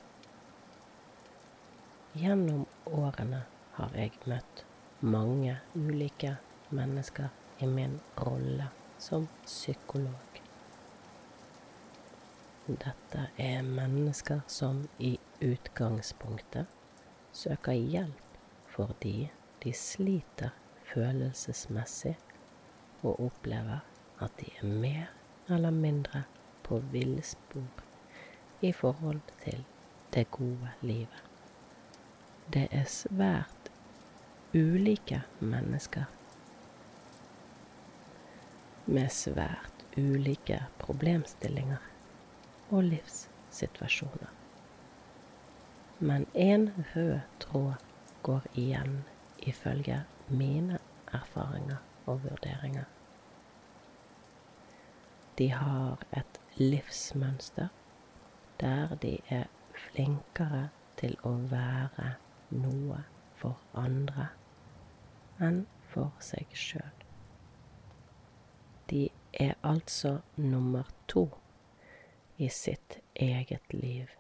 Gjennom 2.15 2.67
årene 2.87 3.45
har 3.79 3.95
jeg 3.95 4.19
møtt 4.27 4.65
mange 5.01 5.61
ulike 5.75 6.37
mennesker 6.71 7.31
i 7.63 7.71
min 7.71 8.01
rolle 8.19 8.73
som 8.99 9.29
psykolog. 9.47 10.34
Dette 12.67 13.27
er 13.37 13.63
mennesker 13.63 14.41
som 14.49 14.79
i 14.99 15.19
utgangspunktet 15.45 16.71
søker 17.37 17.77
hjelp 17.77 18.39
fordi 18.73 19.29
de 19.61 19.73
sliter 19.77 20.55
følelsesmessig 20.89 22.15
og 23.03 23.21
opplever 23.27 23.85
at 24.25 24.41
de 24.41 24.49
er 24.63 24.73
mer 24.81 25.13
eller 25.53 25.77
mindre 25.77 26.25
på 26.65 26.81
villspor 26.95 27.85
i 28.65 28.73
forhold 28.73 29.21
til 29.45 29.65
det 30.17 30.31
gode 30.31 30.73
livet. 30.81 31.23
Det 32.49 32.69
er 32.73 32.89
svært 32.89 33.73
ulike 34.55 35.21
mennesker 35.41 36.09
med 38.87 39.13
svært 39.13 39.85
ulike 40.01 40.65
problemstillinger 40.79 41.94
og 42.75 42.89
livssituasjoner 42.91 44.35
men 45.99 46.27
én 46.35 46.71
rød 46.95 47.21
tråd 47.41 47.75
går 48.23 48.43
igjen 48.55 49.05
ifølge 49.39 50.05
mine 50.29 50.79
erfaringer 51.13 51.77
og 52.07 52.23
vurderinger. 52.23 52.85
De 55.39 55.49
har 55.53 56.03
et 56.17 56.41
livsmønster 56.57 57.69
der 58.61 58.95
de 58.95 59.19
er 59.29 59.45
flinkere 59.75 60.69
til 60.97 61.17
å 61.23 61.33
være 61.51 62.15
noe 62.51 63.01
for 63.35 63.61
andre 63.75 64.29
enn 65.41 65.65
for 65.95 66.13
seg 66.21 66.53
sjøl. 66.55 66.93
De 68.91 69.09
er 69.33 69.55
altså 69.63 70.19
nummer 70.37 70.91
to 71.09 71.29
i 72.37 72.49
sitt 72.49 72.99
eget 73.15 73.73
liv 73.73 74.11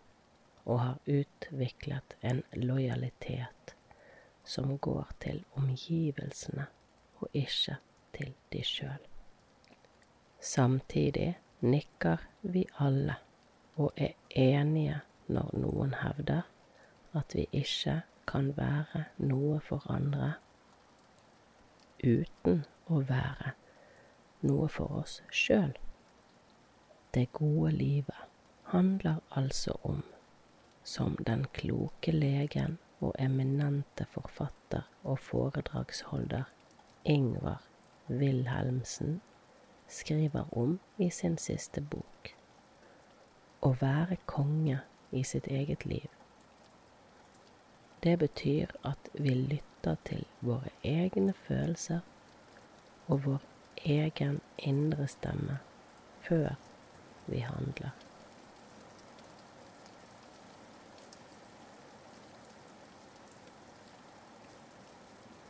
og 0.65 0.81
har 0.81 0.99
utviklet 1.07 2.17
en 2.21 2.43
lojalitet 2.53 3.75
som 4.45 4.79
går 4.79 5.11
til 5.21 5.45
omgivelsene 5.53 6.67
og 7.19 7.29
ikke 7.33 7.77
til 8.15 8.35
de 8.53 8.63
sjøl. 8.65 9.03
Samtidig 10.41 11.35
nikker 11.61 12.17
vi 12.43 12.67
alle 12.79 13.17
og 13.77 13.93
er 13.97 14.13
enige 14.31 15.01
når 15.27 15.51
noen 15.59 15.95
hevder 16.03 16.43
at 17.15 17.35
vi 17.35 17.47
ikke 17.53 18.01
kan 18.29 18.53
være 18.57 19.05
noe 19.19 19.61
for 19.61 19.85
andre 19.91 20.35
uten 22.05 22.65
å 22.87 23.01
være 23.09 23.55
noe 24.45 24.69
for 24.69 25.01
oss 25.01 25.23
sjøl. 25.33 25.73
Det 27.15 27.33
gode 27.33 27.73
livet 27.73 28.15
handler 28.63 29.15
altså 29.31 29.77
om 29.83 30.03
som 30.85 31.17
den 31.27 31.45
kloke 31.53 32.13
legen 32.13 32.79
og 33.01 33.15
eminente 33.19 34.07
forfatter 34.11 34.83
og 35.05 35.19
foredragsholder 35.19 36.43
Ingvar 37.05 37.63
Wilhelmsen 38.11 39.21
skriver 39.89 40.59
om 40.59 40.81
i 40.99 41.11
sin 41.11 41.39
siste 41.39 41.81
bok. 41.81 42.35
Å 43.63 43.71
være 43.81 44.17
konge 44.27 44.81
i 45.13 45.23
sitt 45.23 45.47
eget 45.47 45.87
liv. 45.87 46.11
Det 48.03 48.19
betyr 48.19 48.75
at 48.85 49.09
vi 49.15 49.35
lytter 49.35 49.97
til 50.05 50.27
våre 50.41 50.75
egne 50.83 51.33
følelser 51.47 52.01
og 53.07 53.25
vår 53.25 53.43
egen 53.85 54.41
indre 54.59 55.07
stemme 55.09 55.59
før 56.27 56.55
vi 57.27 57.39
handler. 57.39 57.91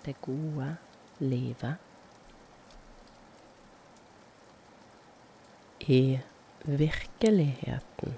det 0.05 0.21
gode 0.21 0.77
livet. 1.19 1.75
I 5.81 6.21
virkeligheten 6.65 8.15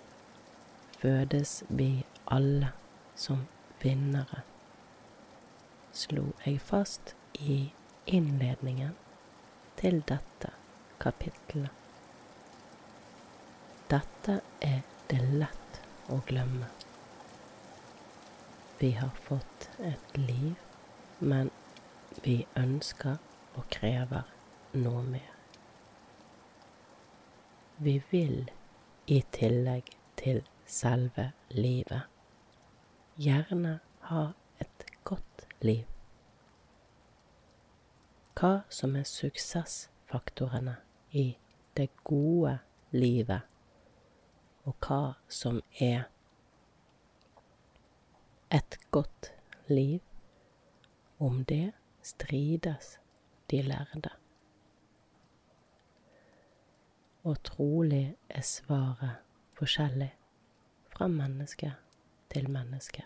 fødes 0.99 1.65
vi 1.69 2.07
alle 2.27 2.69
som 3.15 3.47
vinnere, 3.83 4.43
slo 5.93 6.33
jeg 6.47 6.61
fast 6.61 7.17
i 7.35 7.73
innledningen 8.07 8.95
til 9.77 10.03
dette 10.09 10.53
kapittelet. 11.01 11.86
Dette 13.91 14.41
er 14.61 14.83
det 15.11 15.21
lett 15.41 15.81
å 16.11 16.19
glemme. 16.27 16.69
Vi 18.79 18.91
har 18.99 19.13
fått 19.29 19.69
et 19.79 20.19
liv, 20.19 20.55
men 21.19 21.51
vi 22.25 22.39
ønsker 22.57 23.17
og 23.55 23.65
krever 23.73 24.29
noe 24.77 25.03
mer. 25.07 25.33
Vi 27.79 27.99
vil, 28.11 28.51
i 29.07 29.21
tillegg 29.33 29.93
til 30.19 30.43
selve 30.67 31.31
livet, 31.55 32.09
gjerne 33.17 33.79
ha 34.11 34.25
et 34.61 34.89
godt 35.05 35.47
liv. 35.61 35.87
hva 38.37 38.63
som 38.69 38.97
er 38.97 39.07
suksessfaktorene 39.09 40.77
i 41.17 41.27
det 41.77 41.89
gode 42.05 42.59
livet, 42.93 43.41
og 44.67 44.75
hva 44.83 45.15
som 45.31 45.61
er 45.81 46.09
et 48.51 48.79
godt 48.91 49.33
liv. 49.69 50.01
Om 51.19 51.45
det 51.45 51.73
strides 52.03 52.99
de 53.51 53.63
lærde. 53.63 54.11
Og 57.25 57.43
trolig 57.43 58.17
er 58.29 58.41
svaret 58.41 59.17
forskjellig 59.59 60.11
fra 60.89 61.07
menneske 61.07 61.73
til 62.31 62.51
menneske. 62.51 63.03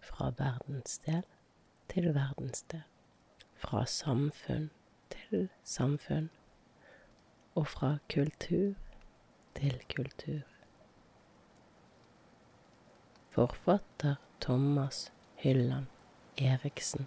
Fra 0.00 0.30
verdensdel 0.38 1.24
til 1.88 2.14
verdensdel. 2.14 2.82
Fra 3.56 3.86
samfunn 3.86 4.70
til 5.10 5.48
samfunn. 5.64 6.30
Og 7.54 7.66
fra 7.66 7.96
kultur 8.14 8.74
til 9.54 9.80
kultur. 9.96 10.42
Forfatter 13.30 14.14
Thomas 14.40 15.12
Hylland 15.36 15.86
Eriksen 16.38 17.06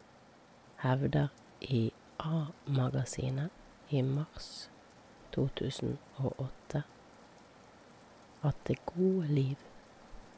hevder 0.83 1.27
i 1.61 1.93
A-magasinet 2.19 3.49
i 3.89 4.01
mars 4.01 4.71
2008 5.31 6.83
at 8.43 8.67
det 8.67 8.77
gode 8.85 9.27
liv 9.27 9.57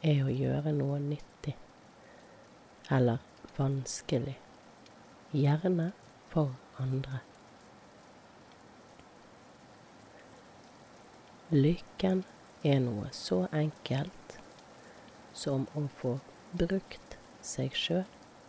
er 0.03 0.23
å 0.23 0.33
gjøre 0.33 0.73
noe 0.75 0.99
nyttig 1.03 1.55
eller 2.91 3.17
vanskelig, 3.57 4.37
gjerne 5.31 5.91
for 6.31 6.55
andre. 6.81 7.28
Lykken 11.49 12.19
er 12.63 12.77
noe 12.83 13.07
så 13.09 13.47
enkelt 13.49 14.33
som 15.33 15.63
å 15.73 15.87
få 15.97 16.11
brukt 16.53 17.15
seg 17.41 17.73
sjøl 17.73 18.03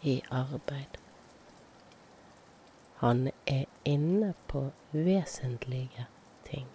i 0.05 0.19
arbeid. 0.29 0.99
Han 3.01 3.31
er 3.49 3.65
inne 3.89 4.35
på 4.53 4.67
vesentlige 4.93 6.05
ting. 6.45 6.67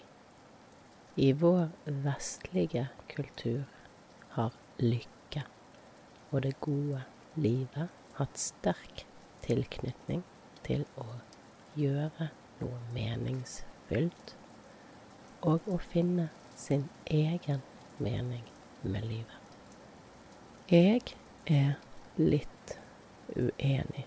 I 1.16 1.28
vår 1.44 1.68
vestlige 1.86 2.88
kultur 3.12 3.68
har 4.34 4.56
lykke 4.82 5.44
og 6.32 6.42
det 6.48 6.56
gode 6.66 7.04
livet 7.38 7.94
hatt 8.18 8.42
sterk 8.42 9.06
tilknytning 9.46 10.26
til 10.66 10.88
å 10.98 11.06
gjøre 11.78 12.32
noe 12.64 12.82
meningsfylt 12.98 14.34
og 15.42 15.68
å 15.68 15.78
finne 15.78 16.30
sin 16.56 16.88
egen 17.06 17.62
mening 17.98 18.44
med 18.82 19.06
livet. 19.06 19.42
Jeg 20.72 21.02
er 21.46 21.76
litt 22.18 22.78
uenig 23.36 24.06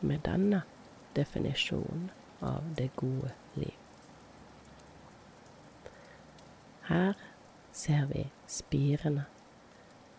med 0.00 0.24
denne 0.26 0.62
definisjonen 1.14 2.10
av 2.44 2.66
det 2.76 2.90
gode 2.96 3.30
liv. 3.54 3.76
Her 6.88 7.14
ser 7.72 8.06
vi 8.10 8.26
spirene 8.50 9.24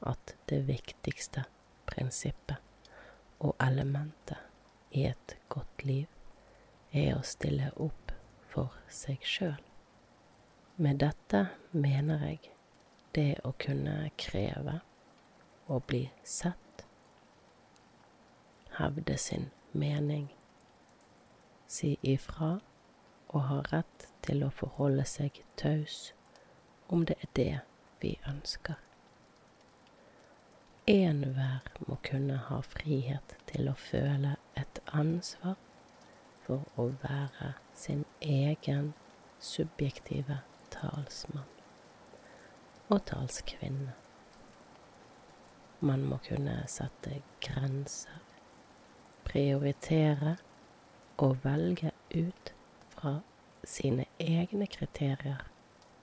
at 0.00 0.36
det 0.50 0.66
viktigste 0.66 1.44
prinsippet 1.86 2.56
og 3.38 3.54
elementet 3.62 4.38
i 4.90 5.04
et 5.06 5.36
godt 5.48 5.84
liv 5.84 6.06
er 6.92 7.16
å 7.16 7.22
stille 7.26 7.70
opp 7.80 8.12
for 8.50 8.74
seg 8.90 9.18
sjøl. 9.26 9.62
Med 10.76 10.98
dette 11.02 11.46
mener 11.70 12.26
jeg 12.26 12.50
det 13.14 13.38
å 13.46 13.52
kunne 13.58 14.10
kreve 14.18 14.80
å 15.70 15.78
bli 15.86 16.08
sett, 16.26 16.86
hevde 18.78 19.16
sin 19.18 19.50
mening, 19.74 20.30
si 21.66 21.98
ifra 22.02 22.58
og 23.28 23.42
ha 23.50 23.60
rett 23.72 24.08
til 24.24 24.44
å 24.46 24.52
forholde 24.54 25.04
seg 25.08 25.42
taus 25.60 26.12
om 26.88 27.04
det 27.08 27.16
er 27.20 27.30
det 27.36 27.54
vi 28.00 28.14
ønsker. 28.30 28.78
Enhver 30.86 31.64
må 31.88 31.96
kunne 32.04 32.36
ha 32.48 32.60
frihet 32.60 33.36
til 33.48 33.70
å 33.70 33.76
føle 33.80 34.36
et 34.60 34.80
ansvar 34.92 35.56
for 36.44 36.66
å 36.76 36.90
være 37.02 37.54
sin 37.72 38.04
egen 38.20 38.92
subjektive 39.40 40.42
talsmann 40.74 41.48
og 42.92 43.00
talskvinne. 43.08 43.94
Man 45.84 46.04
må 46.08 46.20
kunne 46.24 46.62
sette 46.70 47.18
grenser, 47.44 48.20
prioritere 49.34 50.36
og 51.16 51.44
velge 51.44 51.90
ut 52.14 52.54
fra 52.88 53.16
sine 53.66 54.04
egne 54.22 54.66
kriterier 54.70 55.40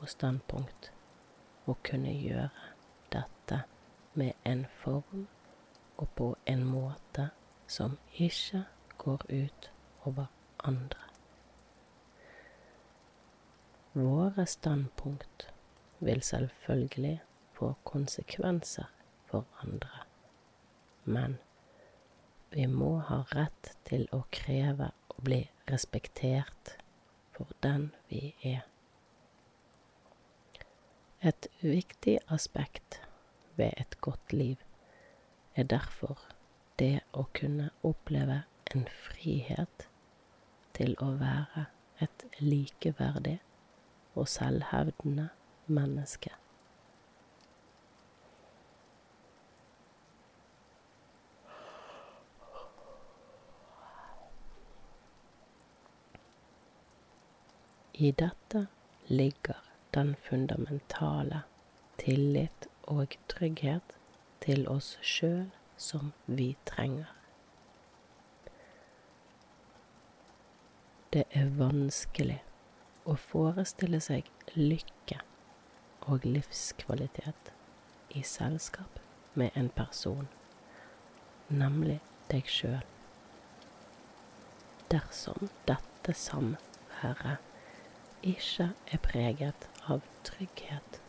og 0.01 0.09
standpunkt 0.11 0.89
å 1.71 1.77
kunne 1.87 2.11
gjøre 2.11 2.49
dette 3.13 3.59
med 4.19 4.33
en 4.43 4.65
form 4.81 5.21
og 5.95 6.09
på 6.19 6.27
en 6.51 6.65
måte 6.67 7.29
som 7.71 7.95
ikke 8.11 8.65
går 8.97 9.23
ut 9.29 9.69
over 10.03 10.27
andre. 10.67 11.05
Våre 13.93 14.45
standpunkt 14.45 15.45
vil 15.99 16.19
selvfølgelig 16.21 17.21
få 17.55 17.71
konsekvenser 17.83 18.91
for 19.31 19.47
andre, 19.63 20.03
men 21.05 21.39
vi 22.51 22.67
må 22.67 22.97
ha 23.07 23.21
rett 23.31 23.71
til 23.87 24.07
å 24.11 24.25
kreve 24.33 24.89
å 25.13 25.23
bli 25.23 25.45
respektert 25.71 26.75
for 27.31 27.51
den 27.63 27.89
vi 28.09 28.33
er. 28.43 28.65
Et 31.21 31.47
viktig 31.61 32.17
aspekt 32.33 32.99
ved 33.55 33.77
et 33.77 33.95
godt 34.01 34.33
liv 34.33 34.59
er 35.55 35.69
derfor 35.69 36.19
det 36.81 37.03
å 37.13 37.27
kunne 37.37 37.69
oppleve 37.87 38.41
en 38.75 38.87
frihet 39.05 39.87
til 40.75 40.95
å 40.99 41.11
være 41.21 41.67
et 42.01 42.25
likeverdig 42.39 43.37
og 44.15 44.27
selvhevdende 44.27 45.29
menneske. 45.71 46.33
I 58.01 58.11
dette 58.11 58.67
ligger 59.07 59.57
den 59.93 60.15
fundamentale 60.15 61.41
tillit 61.97 62.65
og 62.83 63.13
trygghet 63.29 63.93
til 64.41 64.63
oss 64.67 64.95
sjøl 65.05 65.51
som 65.77 66.07
vi 66.25 66.47
trenger. 66.65 67.11
Det 71.13 71.27
er 71.29 71.53
vanskelig 71.59 72.39
å 73.05 73.13
forestille 73.27 74.01
seg 74.01 74.33
lykke 74.55 75.19
og 76.09 76.25
livskvalitet 76.25 77.53
i 78.17 78.25
selskap 78.25 78.97
med 79.37 79.53
en 79.53 79.69
person, 79.77 80.25
nemlig 81.53 81.99
deg 82.33 82.49
sjøl. 82.49 82.81
Dersom 84.89 85.53
dette 85.69 86.17
samværet 86.25 87.50
ikke 88.23 88.69
er 88.91 88.99
preget 89.01 89.67
av 89.89 90.01
trygghet 90.23 90.99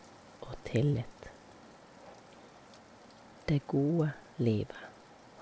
og 0.41 0.55
tillit. 0.65 1.29
Det 3.47 3.59
gode 3.67 4.11
livet 4.37 4.79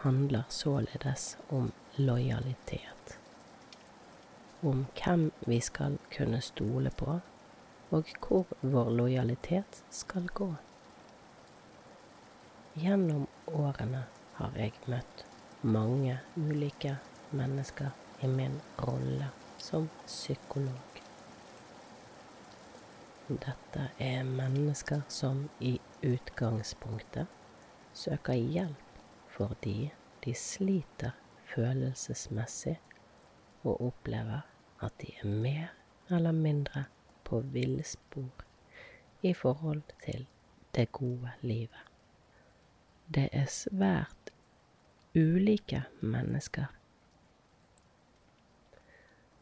handler 0.04 0.44
således 0.50 1.38
om 1.50 1.72
lojalitet. 1.98 3.20
Om 4.62 4.86
hvem 4.98 5.32
vi 5.48 5.60
skal 5.60 5.98
kunne 6.18 6.42
stole 6.42 6.92
på, 6.98 7.20
og 7.92 8.06
hvor 8.20 8.46
vår 8.62 8.90
lojalitet 8.90 9.84
skal 9.90 10.28
gå. 10.28 10.54
Gjennom 12.76 13.28
årene 13.48 14.06
har 14.34 14.56
jeg 14.56 14.74
møtt 14.88 15.26
mange 15.62 16.20
ulike 16.36 16.98
mennesker 17.32 17.92
i 18.24 18.28
min 18.28 18.62
rolle 18.80 19.32
som 19.58 19.90
psykolog. 20.08 21.01
Dette 23.32 23.84
er 23.98 24.24
mennesker 24.28 25.06
som 25.08 25.46
i 25.64 25.78
utgangspunktet 26.04 27.30
søker 27.96 28.36
hjelp 28.36 28.98
fordi 29.32 29.92
de 30.26 30.34
sliter 30.36 31.14
følelsesmessig 31.54 32.76
og 33.64 33.86
opplever 33.88 34.42
at 34.84 34.98
de 35.00 35.14
er 35.22 35.32
mer 35.46 35.72
eller 36.10 36.36
mindre 36.36 36.84
på 37.24 37.40
villspor 37.56 38.44
i 39.24 39.34
forhold 39.34 39.84
til 40.04 40.28
det 40.76 40.92
gode 40.92 41.32
livet. 41.42 41.88
Det 43.08 43.30
er 43.32 43.48
svært 43.48 44.36
ulike 45.16 45.86
mennesker 46.02 46.68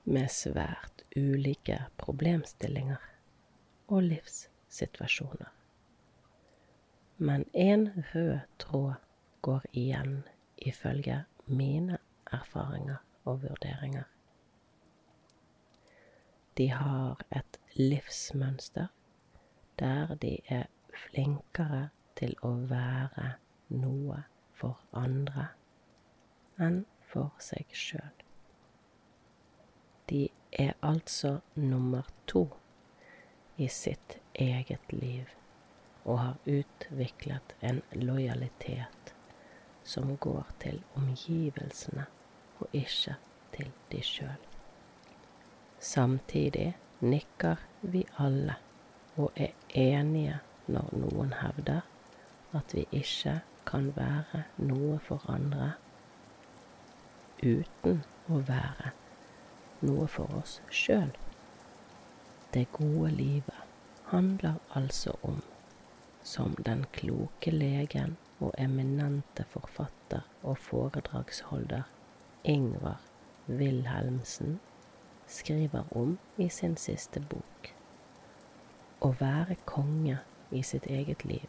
med 0.03 0.29
svært 0.33 1.03
ulike 1.17 1.85
problemstillinger 1.97 3.09
og 3.89 4.03
livssituasjoner. 4.03 5.49
Men 7.17 7.45
én 7.53 7.89
rød 8.13 8.39
tråd 8.59 8.93
går 9.41 9.61
igjen 9.73 10.23
ifølge 10.57 11.23
mine 11.45 11.97
erfaringer 12.31 12.95
og 13.25 13.41
vurderinger. 13.41 14.03
De 16.57 16.69
har 16.69 17.21
et 17.31 17.59
livsmønster 17.75 18.87
der 19.79 20.15
de 20.15 20.37
er 20.47 20.65
flinkere 20.93 21.89
til 22.15 22.35
å 22.43 22.51
være 22.67 23.33
noe 23.69 24.23
for 24.53 24.79
andre 24.93 25.47
enn 26.59 26.81
for 27.11 27.31
seg 27.39 27.71
sjøl. 27.71 28.25
De 30.09 30.27
er 30.51 30.73
altså 30.83 31.39
nummer 31.55 32.07
to 32.27 32.43
i 33.59 33.67
sitt 33.67 34.17
eget 34.33 34.93
liv 34.93 35.29
og 36.03 36.19
har 36.19 36.35
utviklet 36.45 37.55
en 37.59 37.81
lojalitet 37.91 39.13
som 39.83 40.15
går 40.17 40.47
til 40.63 40.79
omgivelsene 40.95 42.05
og 42.59 42.67
ikke 42.73 43.15
til 43.55 43.71
de 43.91 44.01
sjøl. 44.03 44.47
Samtidig 45.79 46.71
nikker 47.01 47.55
vi 47.81 48.05
alle 48.17 48.55
og 49.17 49.31
er 49.35 49.51
enige 49.75 50.39
når 50.67 50.89
noen 51.03 51.33
hevder 51.41 51.81
at 52.55 52.75
vi 52.75 52.85
ikke 52.91 53.39
kan 53.67 53.91
være 53.95 54.43
noe 54.57 54.99
for 55.03 55.25
andre 55.31 55.73
uten 57.43 58.03
å 58.29 58.39
være 58.47 58.93
noe 59.81 60.07
for 60.11 60.39
oss 60.41 60.59
sjøl. 60.71 61.11
Det 62.53 62.71
gode 62.71 63.11
livet 63.11 63.53
handler 64.03 64.53
altså 64.75 65.11
om, 65.21 65.41
som 66.23 66.55
den 66.65 66.85
kloke 66.93 67.51
legen 67.51 68.17
og 68.39 68.53
eminente 68.57 69.45
forfatter 69.49 70.21
og 70.43 70.57
foredragsholder 70.57 71.81
Ingvar 72.43 73.01
Wilhelmsen 73.49 74.59
skriver 75.27 75.83
om 75.91 76.17
i 76.37 76.49
sin 76.49 76.77
siste 76.77 77.21
bok, 77.29 77.69
å 79.01 79.13
være 79.19 79.55
konge 79.65 80.17
i 80.51 80.63
sitt 80.63 80.89
eget 80.89 81.25
liv. 81.25 81.45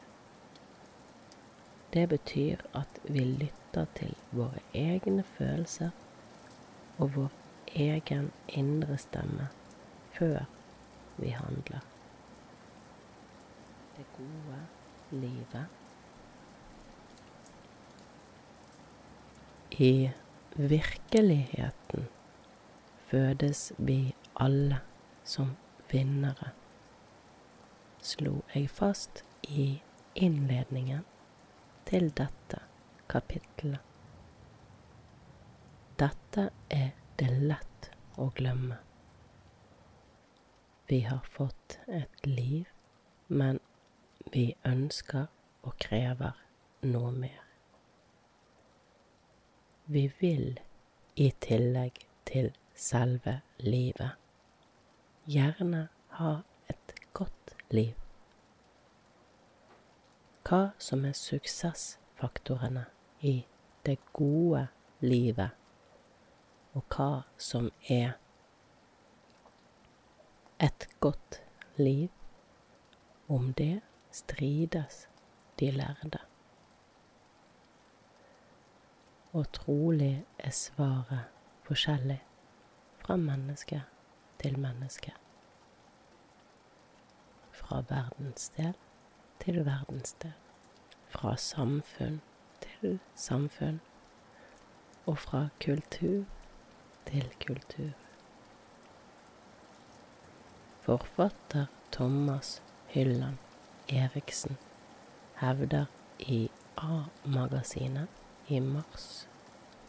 Det 1.94 2.08
betyr 2.08 2.60
at 2.74 3.00
vi 3.04 3.24
lytter 3.24 3.88
til 3.94 4.14
våre 4.30 4.60
egne 4.74 5.24
følelser 5.38 5.90
og 6.98 7.14
vår 7.16 7.32
egen 7.74 8.32
indre 8.48 8.98
stemme 8.98 9.48
før 10.12 10.44
vi 11.20 11.34
handler. 11.36 11.84
Det 13.96 14.06
gode 14.16 14.60
livet 15.10 15.66
I 19.70 20.10
virkeligheten 20.56 22.08
fødes 23.10 23.72
vi 23.78 24.14
alle 24.36 24.80
som 25.24 25.54
vinnere, 25.92 26.50
slo 28.02 28.40
jeg 28.54 28.70
fast 28.70 29.22
i 29.48 29.82
innledningen 30.14 31.06
til 31.88 32.10
dette 32.18 32.60
kapittelet. 33.08 33.80
Dette 36.00 36.48
er 36.70 36.92
det 37.20 37.32
lett 37.40 37.90
å 38.18 38.30
glemme. 38.36 38.89
Vi 40.90 41.00
har 41.00 41.18
fått 41.18 41.78
et 41.86 42.26
liv, 42.26 42.64
men 43.26 43.60
vi 44.32 44.56
ønsker 44.66 45.28
og 45.62 45.74
krever 45.78 46.38
noe 46.82 47.12
mer. 47.14 47.44
Vi 49.86 50.08
vil, 50.18 50.58
i 51.14 51.28
tillegg 51.46 52.00
til 52.26 52.48
selve 52.74 53.36
livet, 53.62 54.18
gjerne 55.30 55.84
ha 56.16 56.32
et 56.74 56.94
godt 57.14 57.54
liv. 57.70 57.94
Hva 60.42 60.72
som 60.88 61.06
er 61.06 61.14
suksessfaktorene 61.14 62.88
i 63.22 63.36
det 63.86 64.00
gode 64.18 64.64
livet 65.06 65.54
og 66.74 66.82
hva 66.96 67.12
som 67.38 67.70
er 67.86 68.18
et 70.60 70.88
godt 71.00 71.42
liv. 71.76 72.08
Om 73.28 73.52
det 73.52 73.80
strides 74.10 75.08
de 75.60 75.70
lærde. 75.70 76.18
Og 79.32 79.52
trolig 79.52 80.26
er 80.38 80.50
svaret 80.50 81.24
forskjellig 81.62 82.24
fra 82.98 83.16
menneske 83.16 83.82
til 84.38 84.58
menneske. 84.58 85.12
Fra 87.52 87.82
verdensdel 87.88 88.74
til 89.40 89.64
verdensdel. 89.66 90.32
Fra 91.08 91.36
samfunn 91.36 92.20
til 92.60 92.98
samfunn. 93.14 93.80
Og 95.06 95.18
fra 95.18 95.48
kultur 95.64 96.24
til 97.06 97.34
kultur. 97.46 98.09
Forfatter 100.90 101.66
Thomas 101.90 102.62
Hylland 102.86 103.36
Eriksen 103.88 104.56
hevder 105.34 105.86
i 106.18 106.50
A-magasinet 106.76 108.08
i 108.46 108.60
mars 108.60 109.28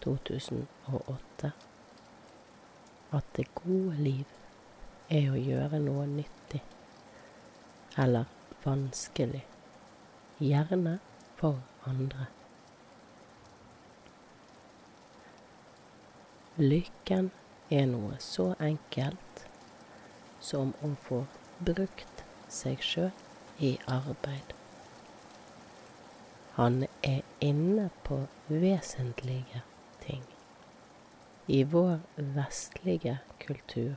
2008 0.03 1.51
at 3.11 3.31
det 3.35 3.47
gode 3.55 3.95
liv 3.97 4.35
er 5.09 5.31
å 5.33 5.41
gjøre 5.41 5.79
noe 5.81 6.05
nyttig 6.05 6.61
eller 7.97 8.29
vanskelig, 8.61 9.41
gjerne 10.37 10.99
for 11.39 11.57
andre. 11.89 12.27
Lykken 16.61 17.33
er 17.73 17.89
noe 17.89 18.21
så 18.21 18.51
enkelt 18.59 19.47
som 20.41 20.73
å 20.81 20.93
få 21.05 21.23
brukt 21.65 22.25
seg 22.51 22.81
sjøl 22.83 23.11
i 23.61 23.75
arbeid. 23.87 24.55
Han 26.57 26.83
er 27.07 27.21
inne 27.39 27.89
på 28.03 28.23
vesentlige 28.49 29.61
ting. 30.01 30.23
I 31.47 31.63
vår 31.63 31.99
vestlige 32.35 33.17
kultur 33.39 33.95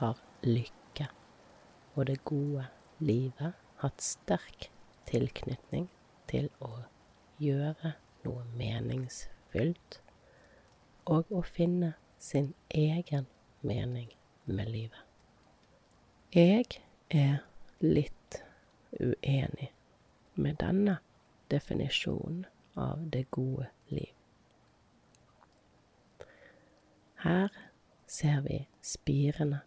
har 0.00 0.18
lykke 0.42 1.08
og 1.94 2.06
det 2.06 2.18
gode 2.24 2.66
livet 2.98 3.54
hatt 3.82 4.02
sterk 4.02 4.68
tilknytning 5.06 5.88
til 6.30 6.48
å 6.64 6.72
gjøre 7.42 7.94
noe 8.24 8.44
meningsfylt 8.56 10.00
og 11.04 11.30
å 11.30 11.42
finne 11.44 11.94
sin 12.18 12.54
egen 12.72 13.26
mening 13.60 14.08
med 14.44 14.70
livet. 14.70 15.13
Jeg 16.34 16.66
er 17.14 17.46
litt 17.78 18.42
uenig 18.98 19.70
med 20.34 20.58
denne 20.58 20.98
definisjonen 21.52 22.42
av 22.74 23.04
det 23.12 23.30
gode 23.36 23.68
liv. 23.86 24.10
Her 27.22 27.54
ser 28.10 28.40
vi 28.48 28.66
spirene 28.82 29.60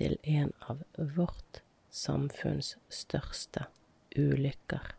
til 0.00 0.16
en 0.24 0.56
av 0.64 0.80
vårt 0.96 1.60
samfunns 1.92 2.80
største 2.88 3.68
ulykker. 4.16 4.96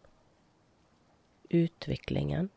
Utviklingen 1.49 2.53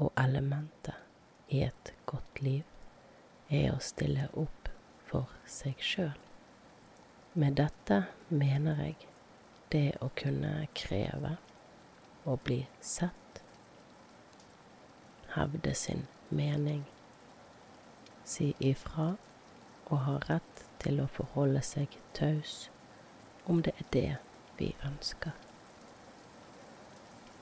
og 0.00 0.12
elementet 0.16 0.94
i 1.52 1.58
et 1.66 1.90
godt 2.08 2.40
liv 2.40 2.62
er 3.52 3.74
å 3.74 3.82
stille 3.84 4.24
opp 4.32 4.70
for 5.10 5.34
seg 5.44 5.82
sjøl. 5.84 6.14
Med 7.34 7.58
dette 7.60 7.98
mener 8.30 8.80
jeg 8.86 8.96
det 9.74 9.90
å 10.00 10.08
kunne 10.16 10.52
kreve 10.72 11.34
å 12.24 12.38
bli 12.46 12.62
sett, 12.80 13.42
hevde 15.34 15.74
sin 15.76 16.06
mening, 16.30 16.86
si 18.24 18.54
ifra 18.64 19.10
og 19.90 20.00
ha 20.08 20.16
rett 20.24 20.64
til 20.80 21.04
å 21.04 21.10
forholde 21.18 21.60
seg 21.60 22.00
taus 22.16 22.56
om 23.46 23.62
det 23.62 23.72
er 23.78 23.90
det 23.92 24.16
vi 24.58 24.74
ønsker. 24.84 25.30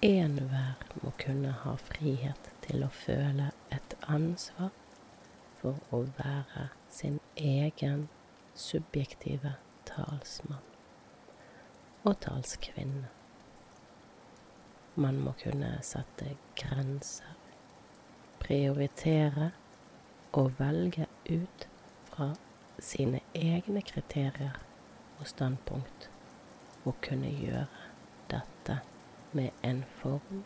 Enhver 0.02 0.80
må 1.02 1.12
kunne 1.18 1.52
ha 1.64 1.76
frihet 1.80 2.50
til 2.66 2.84
å 2.84 2.90
føle 2.92 3.50
et 3.72 3.94
ansvar 4.02 4.72
for 5.60 5.80
å 5.96 6.02
være 6.18 6.68
sin 6.92 7.20
egen 7.40 8.08
subjektive 8.54 9.54
talsmann 9.88 10.66
og 12.04 12.18
talskvinne. 12.20 13.08
Man 15.00 15.22
må 15.24 15.32
kunne 15.40 15.72
sette 15.82 16.36
grenser, 16.60 17.32
prioritere 18.44 19.50
og 20.36 20.52
velge 20.60 21.08
ut 21.30 21.66
fra 22.10 22.28
sine 22.78 23.24
egne 23.34 23.80
kriterier 23.82 24.60
og 25.24 25.28
standpunkt, 25.30 26.10
å 26.84 26.92
kunne 27.00 27.30
gjøre 27.32 27.86
dette 28.28 28.74
med 29.32 29.62
en 29.64 29.78
form 30.02 30.42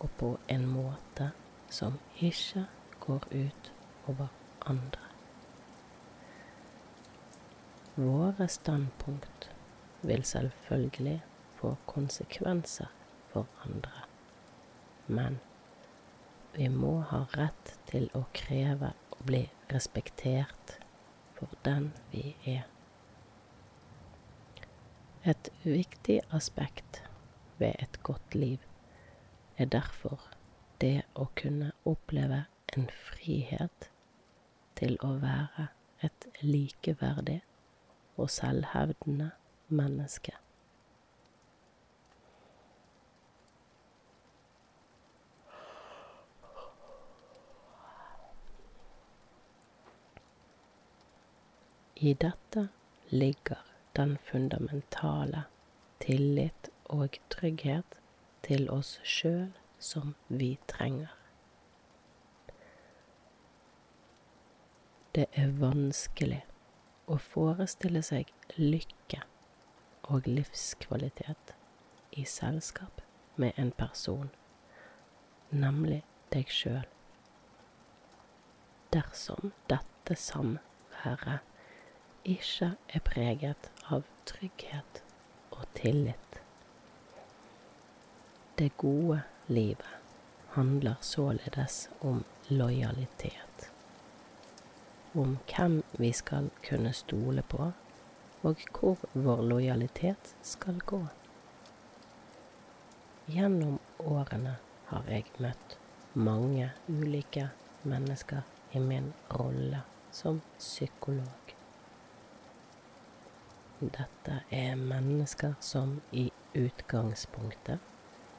og 0.00 0.08
på 0.16 0.30
en 0.48 0.64
måte 0.70 1.26
som 1.68 1.98
ikke 2.24 2.62
går 3.04 3.26
ut 3.34 3.68
over 4.08 4.30
andre. 4.70 5.10
Våre 7.98 8.48
standpunkt 8.48 9.50
vil 10.08 10.24
selvfølgelig 10.24 11.18
få 11.60 11.74
konsekvenser 11.90 12.88
for 13.28 13.44
andre, 13.66 14.06
men 15.06 15.36
vi 16.56 16.70
må 16.72 16.94
ha 17.12 17.26
rett 17.36 17.76
til 17.92 18.08
å 18.16 18.24
kreve 18.32 18.94
å 19.12 19.28
bli 19.28 19.44
respektert 19.68 20.78
for 21.36 21.60
den 21.68 21.92
vi 22.14 22.32
er. 22.56 22.64
Et 25.28 25.48
viktig 25.64 26.20
aspekt 26.32 27.02
ved 27.58 27.74
et 27.78 28.02
godt 28.02 28.34
liv 28.34 28.58
er 29.58 29.66
derfor 29.68 30.22
det 30.80 31.02
å 31.12 31.26
kunne 31.36 31.68
oppleve 31.84 32.38
en 32.76 32.88
frihet 33.10 33.90
til 34.80 34.96
å 35.04 35.10
være 35.20 35.66
et 36.08 36.28
likeverdig 36.40 37.42
og 38.16 38.32
selvhevdende 38.32 39.28
menneske. 39.68 40.32
I 52.00 52.16
dette 52.16 52.70
ligger 53.10 53.67
den 53.98 54.18
fundamentale 54.22 55.44
tillit 56.00 56.70
og 56.84 57.18
trygghet 57.30 57.98
til 58.46 58.68
oss 58.70 58.98
sjøl 59.02 59.50
som 59.78 60.14
vi 60.28 60.52
trenger. 60.70 61.10
Det 65.14 65.26
er 65.32 65.50
vanskelig 65.58 66.44
å 67.10 67.18
forestille 67.18 68.04
seg 68.06 68.30
lykke 68.54 69.24
og 70.12 70.28
livskvalitet 70.30 71.54
i 72.14 72.24
selskap 72.28 73.02
med 73.36 73.58
en 73.58 73.72
person, 73.82 74.30
nemlig 75.50 76.04
deg 76.32 76.52
sjøl. 76.52 76.86
Dersom 78.94 79.52
dette 79.68 80.16
samværet 80.16 81.47
ikke 82.24 82.72
er 82.88 83.04
preget 83.04 83.70
av 83.90 84.04
trygghet 84.26 85.02
og 85.50 85.64
tillit. 85.74 86.42
Det 88.58 88.72
gode 88.76 89.22
livet 89.46 89.96
handler 90.56 90.94
således 91.00 91.88
om 92.00 92.24
lojalitet 92.48 93.48
om 95.12 95.38
hvem 95.46 95.82
vi 95.92 96.12
skal 96.12 96.50
kunne 96.68 96.92
stole 96.92 97.42
på, 97.42 97.72
og 98.42 98.56
hvor 98.72 98.98
vår 99.12 99.42
lojalitet 99.42 100.34
skal 100.42 100.80
gå. 100.86 101.00
Gjennom 103.28 103.78
årene 103.98 104.56
har 104.88 105.10
jeg 105.10 105.26
møtt 105.42 105.76
mange 106.14 106.70
ulike 106.88 107.48
mennesker 107.82 108.46
i 108.72 108.80
min 108.80 109.12
rolle 109.34 109.82
som 110.12 110.40
psykolog. 110.58 111.47
Dette 113.80 114.40
er 114.50 114.74
mennesker 114.74 115.52
som 115.62 116.00
i 116.10 116.24
utgangspunktet 116.58 117.78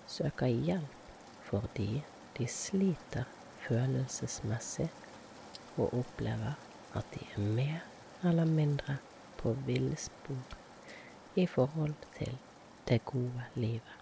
søker 0.08 0.52
hjelp 0.52 1.14
fordi 1.48 2.02
de 2.36 2.48
sliter 2.52 3.30
følelsesmessig 3.64 4.90
og 5.78 5.96
opplever 6.02 6.60
at 6.92 7.16
de 7.16 7.24
er 7.24 7.48
mer 7.56 7.88
eller 8.28 8.52
mindre 8.52 8.98
på 9.40 9.56
villspor 9.64 10.60
i 11.40 11.48
forhold 11.48 11.96
til 12.18 12.36
det 12.92 13.06
gode 13.06 13.48
livet. 13.56 13.98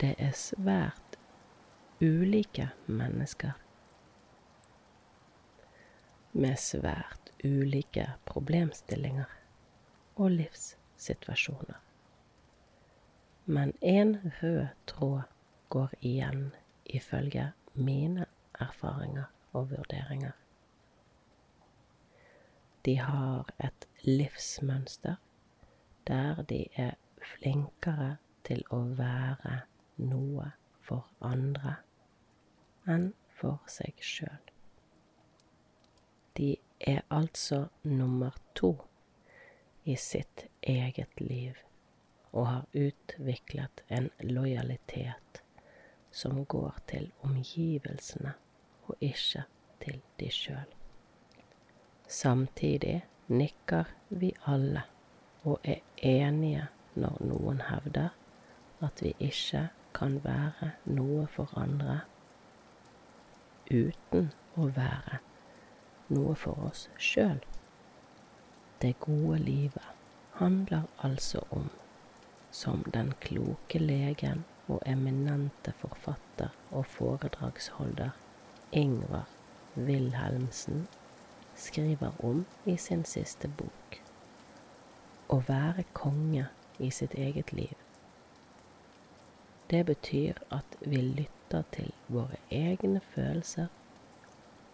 Det 0.00 0.14
er 0.18 0.36
svært 0.36 1.16
ulike 2.04 2.68
mennesker 2.86 3.56
med 6.32 6.56
svært 6.60 7.32
ulike 7.44 8.10
problemstillinger 8.28 9.38
og 10.16 10.30
livssituasjoner. 10.30 11.80
Men 13.46 13.72
én 13.82 14.16
rød 14.42 14.66
tråd 14.86 15.22
går 15.68 15.90
igjen 16.00 16.52
ifølge 16.86 17.52
mine 17.74 18.26
erfaringer 18.60 19.24
og 19.52 19.70
vurderinger. 19.70 20.32
De 22.84 22.98
har 22.98 23.48
et 23.64 23.88
livsmønster 24.02 25.14
der 26.06 26.42
de 26.42 26.66
er 26.76 26.94
flinkere 27.22 28.16
til 28.44 28.64
å 28.70 28.80
være 28.98 29.60
noe 29.96 30.50
for 30.82 31.06
andre 31.20 31.76
enn 32.90 33.12
for 33.38 33.62
seg 33.70 34.02
sjøl. 34.02 34.40
De 36.36 36.56
er 36.80 37.04
altså 37.10 37.66
nummer 37.82 38.34
to 38.58 38.74
i 39.84 39.96
sitt 39.96 40.46
eget 40.60 41.20
liv 41.20 41.58
og 42.30 42.46
har 42.46 42.64
utviklet 42.72 43.82
en 43.88 44.10
lojalitet 44.20 45.42
som 46.12 46.44
går 46.44 46.78
til 46.86 47.10
omgivelsene 47.20 48.32
og 48.86 48.96
ikke 49.00 49.44
til 49.82 50.00
de 50.20 50.30
sjøl. 50.30 50.70
Samtidig 52.08 53.02
nikker 53.28 53.84
vi 54.08 54.32
alle 54.46 54.82
og 55.42 55.60
er 55.64 55.80
enige 55.96 56.66
når 56.94 57.18
noen 57.24 57.62
hevder 57.66 58.12
at 58.82 59.02
vi 59.02 59.14
ikke 59.18 59.68
kan 59.94 60.18
være 60.24 60.72
noe 60.84 61.26
for 61.30 61.52
andre 61.58 62.00
uten 63.70 64.30
å 64.56 64.68
være 64.76 65.22
noe 66.12 66.34
for 66.36 66.68
oss 66.68 66.88
sjøl. 67.00 67.40
Det 68.82 69.00
gode 69.00 69.38
livet 69.38 69.82
handler 70.30 70.82
altså 70.98 71.40
om, 71.50 71.70
som 72.50 72.82
den 72.94 73.12
kloke 73.20 73.78
legen 73.78 74.44
og 74.68 74.82
eminente 74.86 75.72
forfatter 75.78 76.48
og 76.70 76.86
foredragsholder 76.86 78.10
Ingvar 78.72 79.28
Wilhelmsen 79.76 80.88
skriver 81.54 82.24
om 82.24 82.46
i 82.66 82.76
sin 82.76 83.04
siste 83.04 83.48
bok. 83.58 84.00
Å 85.28 85.38
være 85.46 85.84
konge 85.92 86.48
i 86.78 86.90
sitt 86.90 87.14
eget 87.14 87.52
liv. 87.52 87.76
Det 89.70 89.86
betyr 89.86 90.42
at 90.50 90.76
vi 90.80 90.96
lytter 90.96 91.62
til 91.72 91.94
våre 92.08 92.42
egne 92.50 93.00
følelser 93.14 93.70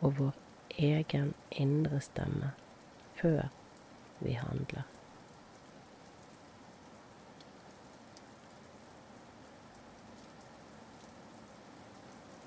og 0.00 0.18
vår 0.18 0.34
egen 0.78 1.34
indre 1.50 2.00
stemme 2.00 2.54
før 3.20 3.57
vi 4.20 4.32
handler. 4.32 4.82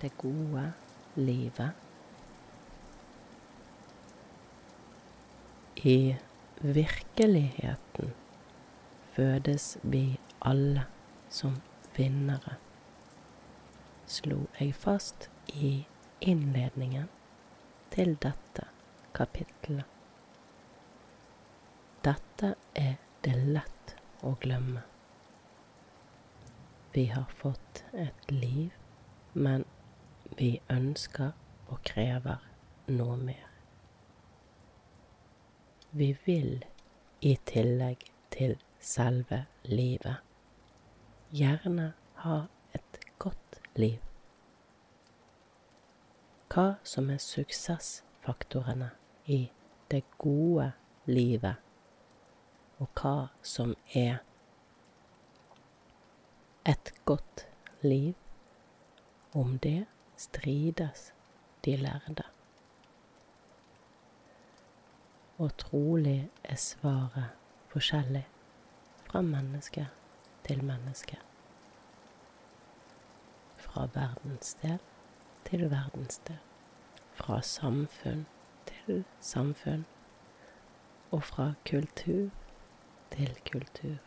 Det 0.01 0.17
gode 0.17 0.74
livet 1.15 1.72
I 5.84 6.15
virkeligheten 6.61 8.13
fødes 9.11 9.78
vi 9.84 10.19
alle 10.41 10.84
som 11.30 11.55
vinnere, 11.97 12.55
slo 14.05 14.45
jeg 14.59 14.76
fast 14.76 15.30
i 15.47 15.72
innledningen 16.22 17.09
til 17.91 18.13
dette 18.22 18.67
kapittelet. 19.17 19.91
Dette 22.02 22.56
er 22.74 22.95
det 23.22 23.36
lett 23.38 23.95
å 24.26 24.34
glemme. 24.41 24.82
Vi 26.93 27.06
har 27.14 27.30
fått 27.38 27.84
et 27.93 28.32
liv, 28.32 28.74
men 29.34 29.66
vi 30.39 30.56
ønsker 30.70 31.32
og 31.68 31.84
krever 31.86 32.41
noe 32.89 33.20
mer. 33.22 33.47
Vi 35.91 36.10
vil 36.26 36.66
i 37.22 37.36
tillegg 37.45 38.10
til 38.34 38.58
selve 38.80 39.43
livet 39.70 40.26
gjerne 41.38 41.91
ha 42.26 42.38
et 42.74 42.99
godt 43.22 43.62
liv. 43.78 43.99
Hva 46.52 46.72
som 46.84 47.14
er 47.14 47.22
suksessfaktorene 47.24 48.89
i 49.26 49.43
det 49.91 50.02
gode 50.18 50.72
livet, 51.06 51.62
og 52.82 52.90
hva 52.98 53.16
som 53.46 53.76
er 53.94 54.20
et 56.66 56.94
godt 57.06 57.48
liv, 57.86 58.14
om 59.34 59.58
det 59.64 59.86
strides 60.18 61.12
de 61.66 61.78
lærde 61.78 62.32
og 65.42 65.58
trolig 65.58 66.30
er 66.44 66.56
svaret 66.56 67.30
forskjellig 67.68 68.28
fra 69.06 69.22
menneske 69.22 69.88
til 70.46 70.64
menneske. 70.64 71.18
Fra 73.58 73.88
verdensdel 73.94 74.78
til 75.46 75.72
verdensdel. 75.72 76.38
Fra 77.14 77.42
samfunn 77.42 78.26
til 78.66 79.04
samfunn. 79.20 79.86
Og 81.12 81.24
fra 81.24 81.54
kultur 81.70 82.30
til 83.12 83.38
kultur. 83.51 83.97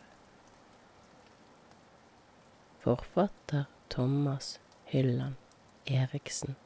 Forfatter 2.85 3.65
Thomas 3.91 4.61
Hylland 4.85 5.35
Eriksen 5.87 6.57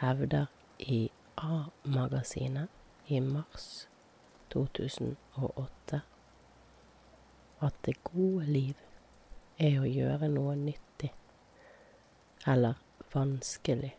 hevder 0.00 0.46
i 0.78 1.10
A-magasinet 1.36 2.68
i 3.06 3.20
mars 3.20 3.88
2008 4.50 6.00
at 7.60 7.74
det 7.86 7.96
gode 8.04 8.46
liv 8.46 8.74
er 9.58 9.78
å 9.80 9.88
gjøre 9.88 10.28
noe 10.28 10.56
nyttig 10.56 11.12
eller 12.46 12.74
vanskelig, 13.14 13.94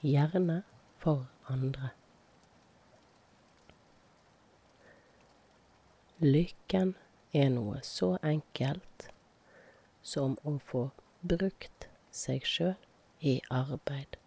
gjerne 0.00 0.62
for 0.98 1.26
andre. 1.48 1.90
Lykken 6.20 6.94
er 7.32 7.48
noe 7.48 7.78
så 7.80 8.10
enkelt 8.20 9.06
som 10.04 10.34
å 10.44 10.58
få 10.70 10.82
brukt 11.24 11.86
seg 12.12 12.44
sjøl 12.44 12.74
i 13.24 13.38
arbeid. 13.48 14.18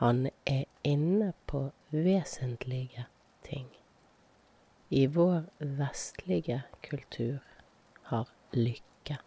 Han 0.00 0.30
er 0.48 0.64
inne 0.88 1.34
på 1.52 1.66
vesentlige 1.92 3.04
ting. 3.44 3.66
I 4.88 5.02
vår 5.06 5.50
vestlige 5.58 6.62
kultur 6.86 7.44
har 8.08 8.30
lykke 8.56 9.18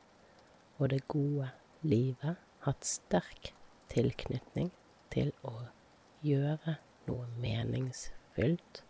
og 0.80 0.90
det 0.90 1.04
gode 1.08 1.52
livet 1.86 2.42
hatt 2.66 2.88
sterk 2.88 3.52
tilknytning 3.94 4.72
til 5.14 5.30
å 5.46 5.54
gjøre 6.26 6.80
noe 7.06 7.30
meningsfylt 7.38 8.82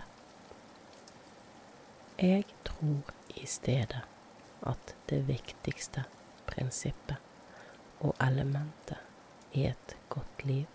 Jeg 2.18 2.46
tror 2.64 3.02
i 3.36 3.46
stedet 3.46 4.02
at 4.62 4.96
det 5.10 5.28
viktigste 5.28 6.04
prinsippet 6.48 7.18
og 8.00 8.16
elementet 8.24 8.98
i 9.52 9.66
et 9.68 9.98
godt 10.10 10.46
liv 10.46 10.66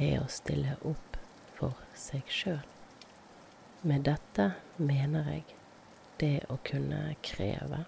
er 0.00 0.20
å 0.20 0.28
stille 0.32 0.76
opp 0.86 1.16
for 1.56 1.74
seg 1.96 2.22
sjøl. 2.32 2.64
Med 3.82 4.04
dette 4.08 4.50
mener 4.76 5.32
jeg 5.32 5.44
det 6.20 6.44
å 6.52 6.58
kunne 6.66 7.14
kreve 7.24 7.84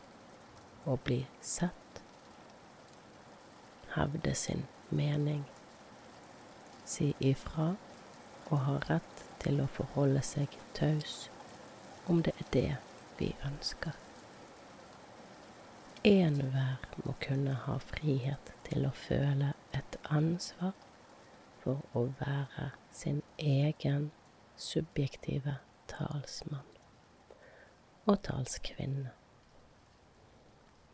å 0.88 0.96
bli 1.04 1.20
sett, 1.44 2.00
hevde 3.92 4.34
sin 4.34 4.64
mening, 4.92 5.44
si 6.84 7.14
ifra 7.20 7.72
og 8.50 8.58
ha 8.66 8.78
rett 8.88 9.24
til 9.42 9.60
å 9.62 9.68
forholde 9.72 10.22
seg 10.26 10.54
taus 10.76 11.26
om 12.10 12.22
det 12.22 12.34
er 12.38 12.48
det 12.52 12.70
vi 13.18 13.32
ønsker. 13.46 13.96
Enhver 16.04 16.82
må 17.04 17.14
kunne 17.22 17.54
ha 17.66 17.76
frihet 17.78 18.52
til 18.66 18.88
å 18.88 18.94
føle 19.04 19.52
et 19.76 19.98
ansvar 20.10 20.74
for 21.62 21.84
å 21.94 22.08
være 22.18 22.72
sin 22.90 23.22
egen 23.38 24.10
subjektive 24.58 25.60
talsmann 25.90 26.66
og 28.10 28.18
talskvinne. 28.26 29.12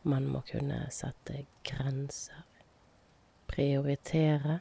Man 0.08 0.28
må 0.28 0.42
kunne 0.50 0.84
sette 0.94 1.46
grenser, 1.64 2.44
prioritere 3.58 4.60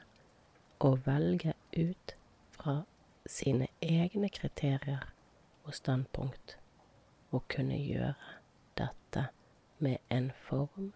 og 0.79 1.03
velge 1.05 1.53
ut 1.77 2.15
fra 2.51 2.79
sine 3.29 3.67
egne 3.81 4.29
kriterier 4.33 5.03
og 5.63 5.75
standpunkt, 5.77 6.55
og 7.29 7.43
kunne 7.53 7.77
gjøre 7.77 8.15
dette 8.79 9.27
med 9.77 9.97
en 10.09 10.31
form 10.47 10.87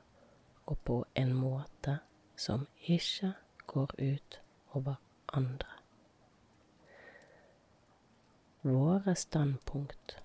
og 0.66 0.80
på 0.86 0.96
en 1.16 1.34
måte 1.38 2.00
som 2.36 2.64
ikke 2.82 3.34
går 3.68 3.94
ut 4.00 4.40
over 4.74 4.96
andre. 5.34 5.70
Våre 8.64 9.16
standpunkt 9.16 10.16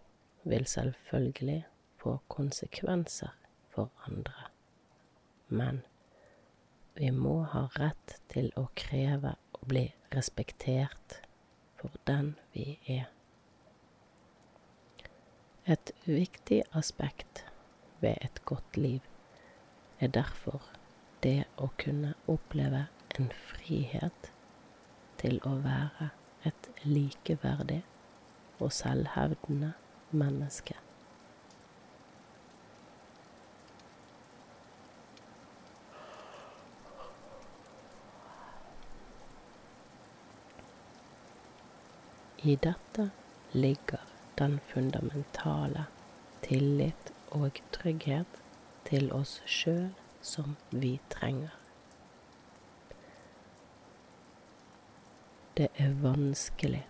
vil 0.45 0.65
selvfølgelig 0.67 1.67
få 1.97 2.17
konsekvenser 2.29 3.37
for 3.69 3.93
andre, 4.09 4.49
men 5.49 5.83
vi 6.97 7.11
må 7.13 7.43
ha 7.53 7.67
rett 7.77 8.17
til 8.33 8.49
å 8.57 8.67
kreve 8.79 9.35
å 9.57 9.67
bli 9.69 9.85
respektert 10.15 11.19
for 11.77 11.93
den 12.09 12.35
vi 12.55 12.79
er. 12.89 13.11
Et 15.67 15.93
viktig 16.07 16.63
aspekt 16.79 17.45
ved 18.01 18.17
et 18.25 18.41
godt 18.49 18.79
liv 18.81 19.05
er 20.01 20.13
derfor 20.15 20.63
det 21.25 21.45
å 21.61 21.69
kunne 21.81 22.15
oppleve 22.31 22.87
en 23.19 23.29
frihet 23.51 24.31
til 25.21 25.41
å 25.49 25.57
være 25.65 26.11
et 26.49 26.71
likeverdig 26.85 27.83
og 28.61 28.73
selvhevdende 28.73 29.73
menneske. 30.17 30.76
I 42.39 42.57
dette 42.57 43.11
ligger 43.53 44.01
den 44.39 44.61
fundamentale 44.61 45.87
tillit 46.43 47.13
og 47.33 47.61
trygghet 47.73 48.43
til 48.85 49.09
oss 49.13 49.41
sjøl 49.47 49.95
som 50.21 50.57
vi 50.71 50.99
trenger. 51.11 51.55
Det 55.57 55.71
er 55.81 55.97
vanskelig 56.03 56.85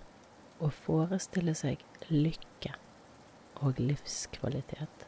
å 0.59 0.73
forestille 0.75 1.55
seg 1.55 1.85
lykke 2.11 2.75
og 3.63 3.79
livskvalitet 3.79 5.07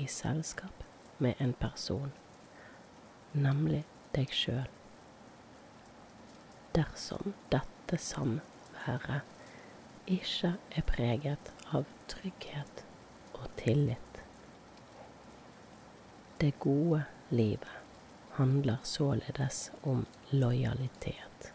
i 0.00 0.08
selskap 0.08 0.84
med 1.18 1.36
en 1.38 1.52
person, 1.60 2.12
nemlig 3.36 3.84
deg 4.16 4.32
sjøl. 4.32 4.68
Dersom 6.76 7.34
dette 7.52 8.00
samværet 8.00 9.35
ikke 10.06 10.54
er 10.70 10.86
preget 10.86 11.52
av 11.74 11.84
trygghet 12.08 12.84
og 13.34 13.50
tillit. 13.56 14.22
Det 16.40 16.52
gode 16.62 17.04
livet 17.30 17.68
handler 18.36 18.76
således 18.84 19.70
om 19.82 20.06
lojalitet 20.30 21.52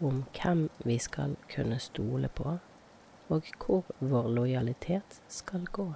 om 0.00 0.24
hvem 0.32 0.68
vi 0.84 0.98
skal 0.98 1.36
kunne 1.54 1.78
stole 1.78 2.28
på, 2.28 2.58
og 3.28 3.44
hvor 3.64 3.84
vår 3.98 4.28
lojalitet 4.28 5.20
skal 5.28 5.66
gå. 5.66 5.92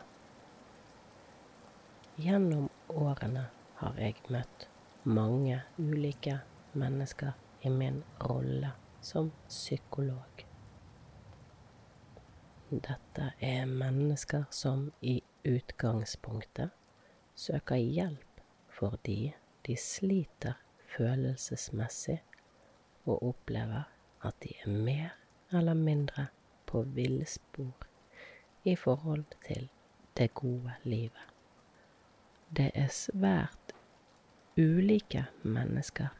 Gjennom 2.17 2.69
årene 2.89 3.47
har 3.81 3.97
jeg 3.99 4.21
møtt 4.31 4.69
mange 5.05 5.63
ulike 5.79 6.39
mennesker 6.73 7.33
i 7.63 7.73
min 7.73 8.03
rolle 8.23 8.75
som 9.03 9.33
psykolog. 9.49 10.44
Dette 12.75 13.33
er 13.39 13.67
mennesker 13.71 14.45
som 14.51 14.89
i 15.01 15.21
utgangspunktet 15.47 16.73
søker 17.39 17.77
hjelp 17.77 18.41
fordi 18.75 19.35
de 19.67 19.77
sliter 19.79 20.57
følelsesmessig 20.97 22.17
og 23.05 23.23
opplever 23.29 23.85
at 24.27 24.41
de 24.43 24.57
er 24.65 24.75
mer 24.89 25.15
eller 25.53 25.79
mindre 25.79 26.27
på 26.67 26.83
villspor 26.97 27.87
i 28.65 28.75
forhold 28.77 29.25
til 29.47 29.69
det 30.19 30.33
gode 30.35 30.75
livet. 30.83 31.31
Det 32.57 32.71
er 32.75 32.91
svært 32.91 33.75
ulike 34.59 35.27
mennesker 35.43 36.11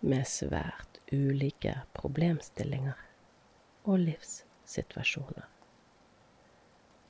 med 0.00 0.24
svært 0.26 1.00
ulike 1.12 1.74
problemstillinger 1.94 3.05
og 3.86 3.98
livssituasjoner. 3.98 5.46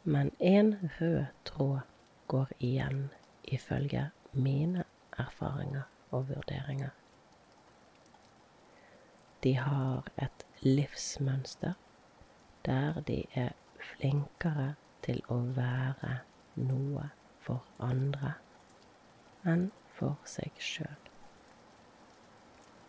Men 0.04 0.30
én 0.40 0.74
rød 1.00 1.24
tråd 1.44 1.80
går 2.28 2.48
igjen 2.60 3.08
ifølge 3.44 4.10
mine 4.32 4.84
erfaringer 5.18 5.82
og 6.10 6.28
vurderinger. 6.28 6.90
De 9.42 9.54
har 9.54 10.08
et 10.18 10.46
livsmønster 10.60 11.72
der 12.66 13.00
de 13.00 13.24
er 13.34 13.52
flinkere 13.80 14.74
til 15.02 15.22
å 15.28 15.38
være 15.56 16.18
noe 16.56 17.08
for 17.40 17.66
andre 17.78 18.32
enn 19.46 19.68
for 19.98 20.18
seg 20.26 20.58
sjøl. 20.58 20.96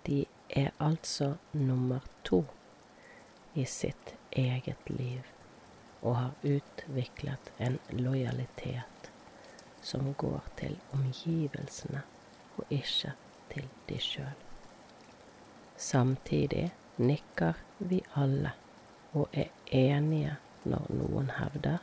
De 0.07 0.25
er 0.49 0.71
altså 0.79 1.35
nummer 1.53 2.05
to 2.23 2.41
i 3.57 3.65
sitt 3.65 4.13
eget 4.31 4.89
liv 4.89 5.25
og 6.01 6.15
har 6.15 6.33
utviklet 6.43 7.51
en 7.57 7.79
lojalitet 7.89 9.09
som 9.81 10.13
går 10.13 10.43
til 10.59 10.77
omgivelsene 10.93 12.03
og 12.57 12.65
ikke 12.69 13.13
til 13.49 13.69
de 13.89 13.97
sjøl. 13.99 14.37
Samtidig 15.77 16.69
nikker 16.97 17.53
vi 17.79 18.01
alle 18.15 18.51
og 19.13 19.29
er 19.33 19.49
enige 19.71 20.35
når 20.65 20.87
noen 20.93 21.29
hevder 21.39 21.77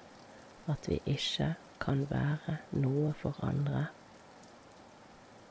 at 0.71 0.89
vi 0.89 1.01
ikke 1.07 1.55
kan 1.81 2.07
være 2.11 2.59
noe 2.71 3.13
for 3.19 3.39
andre 3.43 3.87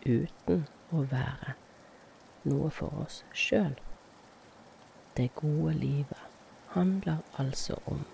uten 0.06 0.68
å 0.92 1.04
være 1.12 1.56
noe 2.44 2.70
for 2.72 3.04
oss 3.06 3.24
sjøl. 3.34 3.76
Det 5.18 5.30
gode 5.36 5.74
livet 5.78 6.13
handler 6.74 7.18
altså 7.38 7.80
om, 7.86 8.06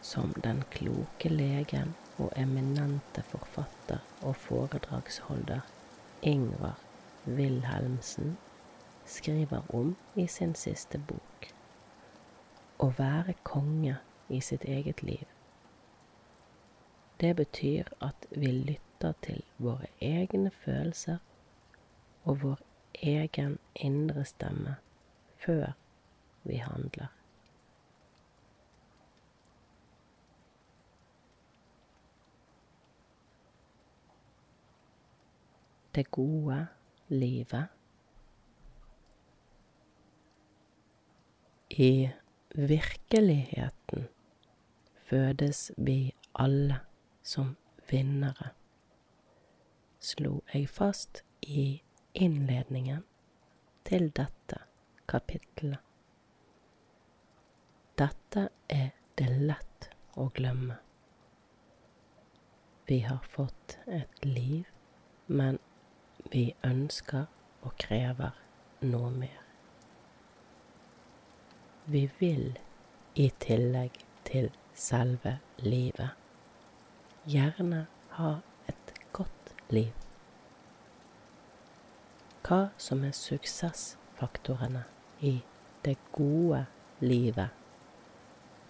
som 0.00 0.32
den 0.44 0.62
kloke 0.70 1.28
legen 1.28 1.94
og 2.18 2.32
eminente 2.36 3.22
forfatter 3.22 3.98
og 4.22 4.36
foredragsholder 4.36 5.60
Ingvar 6.22 6.78
Wilhelmsen 7.26 8.36
skriver 9.06 9.74
om 9.74 9.96
i 10.14 10.26
sin 10.26 10.54
siste 10.54 10.98
bok. 10.98 11.48
Å 12.78 12.92
være 12.98 13.34
konge 13.42 13.96
i 14.28 14.40
sitt 14.40 14.64
eget 14.64 15.02
liv. 15.02 15.24
Det 17.20 17.36
betyr 17.36 17.88
at 18.00 18.26
vi 18.30 18.52
lytter 18.52 19.14
til 19.22 19.42
våre 19.58 19.88
egne 20.00 20.50
følelser 20.64 21.18
og 22.24 22.42
vår 22.42 22.64
egen 23.02 23.58
indre 23.74 24.24
stemme 24.24 24.76
før 25.38 25.72
vi 26.42 26.60
handler. 26.62 27.17
Det 35.98 36.04
gode 36.14 36.66
livet 37.08 37.66
I 41.70 42.10
virkeligheten 42.54 44.06
fødes 44.94 45.72
vi 45.76 46.14
alle 46.34 46.78
som 47.22 47.56
vinnere, 47.90 48.48
slo 49.98 50.40
jeg 50.54 50.68
fast 50.68 51.24
i 51.42 51.82
innledningen 52.14 53.02
til 53.84 54.10
dette 54.14 54.62
kapittelet. 55.10 55.82
Dette 57.98 58.48
er 58.68 58.90
det 59.18 59.30
lett 59.50 59.90
å 60.14 60.28
glemme. 60.34 60.78
Vi 62.86 63.00
har 63.10 63.24
fått 63.34 63.78
et 63.86 64.24
liv, 64.24 64.66
men 65.26 65.58
vi 66.32 66.54
ønsker 66.64 67.26
og 67.62 67.72
krever 67.80 68.36
noe 68.80 69.10
mer. 69.10 69.44
Vi 71.88 72.04
vil, 72.18 72.58
i 73.14 73.30
tillegg 73.40 73.96
til 74.28 74.50
selve 74.74 75.38
livet, 75.58 76.10
gjerne 77.26 77.86
ha 78.18 78.34
et 78.68 78.92
godt 79.16 79.54
liv. 79.72 79.94
Hva 82.44 82.60
som 82.80 83.02
er 83.04 83.16
suksessfaktorene 83.16 84.84
i 85.20 85.34
det 85.84 85.96
gode 86.12 86.66
livet, 87.00 87.48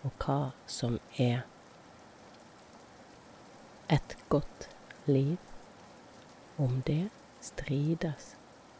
og 0.06 0.24
hva 0.24 0.40
som 0.66 0.98
er 1.18 1.42
et 3.90 4.16
godt 4.28 4.70
liv, 5.06 5.36
om 6.58 6.82
det 6.86 7.08
strides 7.52 8.34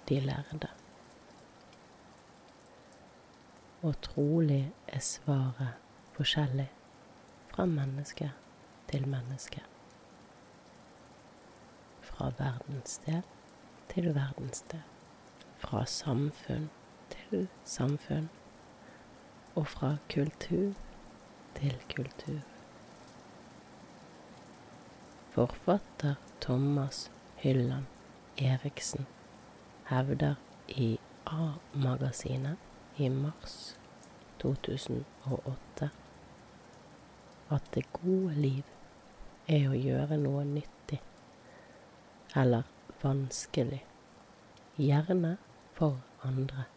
de 0.09 0.21
lærde 0.21 0.69
og 3.83 4.01
trolig 4.03 4.73
er 4.89 4.99
svaret 4.99 5.75
forskjellig 6.13 6.71
fra 7.49 7.65
menneske 7.65 8.33
til 8.89 9.09
menneske. 9.09 9.63
Fra 12.03 12.33
verdenssted 12.39 13.23
til 13.89 14.15
verdenssted. 14.15 14.81
Fra 15.59 15.87
samfunn 15.87 16.71
til 17.11 17.49
samfunn. 17.65 18.29
Og 19.55 19.67
fra 19.67 19.97
kultur 20.15 20.73
til 21.55 21.79
kultur. 21.97 22.41
Forfatter 25.31 26.15
Thomas 26.41 27.11
Hylland 27.37 27.98
Eriksen 28.39 29.07
hevder 29.91 30.35
i 30.69 30.99
A-magasinet 31.27 32.57
i 32.97 33.09
mars 33.09 33.77
2008 34.39 35.91
at 37.51 37.71
det 37.75 37.85
gode 37.93 38.35
liv 38.35 38.65
er 39.49 39.69
å 39.69 39.77
gjøre 39.77 40.21
noe 40.23 40.47
nyttig 40.47 41.01
eller 42.37 42.67
vanskelig, 43.03 43.85
gjerne 44.77 45.37
for 45.79 46.03
andre. 46.23 46.69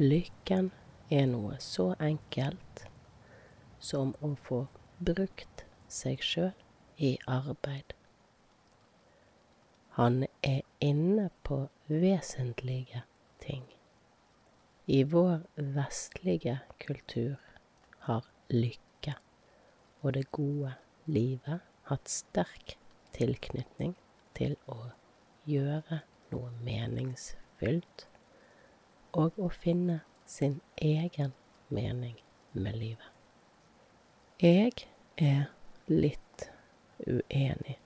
lykken 0.00 0.70
er 1.12 1.26
noe 1.28 1.58
så 1.60 1.90
enkelt 2.00 2.84
som 3.84 4.14
å 4.24 4.30
få 4.48 4.62
brukt 5.04 5.64
seg 5.92 6.22
sjøl 6.24 6.69
i 7.00 7.16
arbeid. 7.26 7.94
Han 9.96 10.26
er 10.42 10.60
inne 10.80 11.30
på 11.42 11.68
vesentlige 11.86 13.02
ting. 13.40 13.64
I 14.86 15.02
vår 15.02 15.40
vestlige 15.56 16.58
kultur 16.78 17.36
har 18.06 18.28
lykke 18.50 19.14
og 20.02 20.14
det 20.14 20.30
gode 20.32 20.74
livet 21.06 21.60
hatt 21.90 22.08
sterk 22.08 22.76
tilknytning 23.16 23.96
til 24.36 24.56
å 24.70 24.92
gjøre 25.48 26.02
noe 26.30 26.50
meningsfylt 26.64 28.06
og 29.16 29.38
å 29.40 29.48
finne 29.50 30.00
sin 30.26 30.60
egen 30.76 31.32
mening 31.68 32.16
med 32.52 32.78
livet. 32.78 33.10
Jeg 34.40 34.86
er 35.16 35.50
litt 35.90 36.29
uenig 37.06 37.80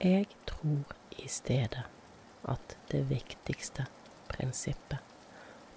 Jeg 0.00 0.26
tror 0.46 0.84
i 1.18 1.28
stedet 1.28 1.84
at 2.48 2.76
det 2.90 3.02
viktigste 3.10 3.86
prinsippet 4.30 4.98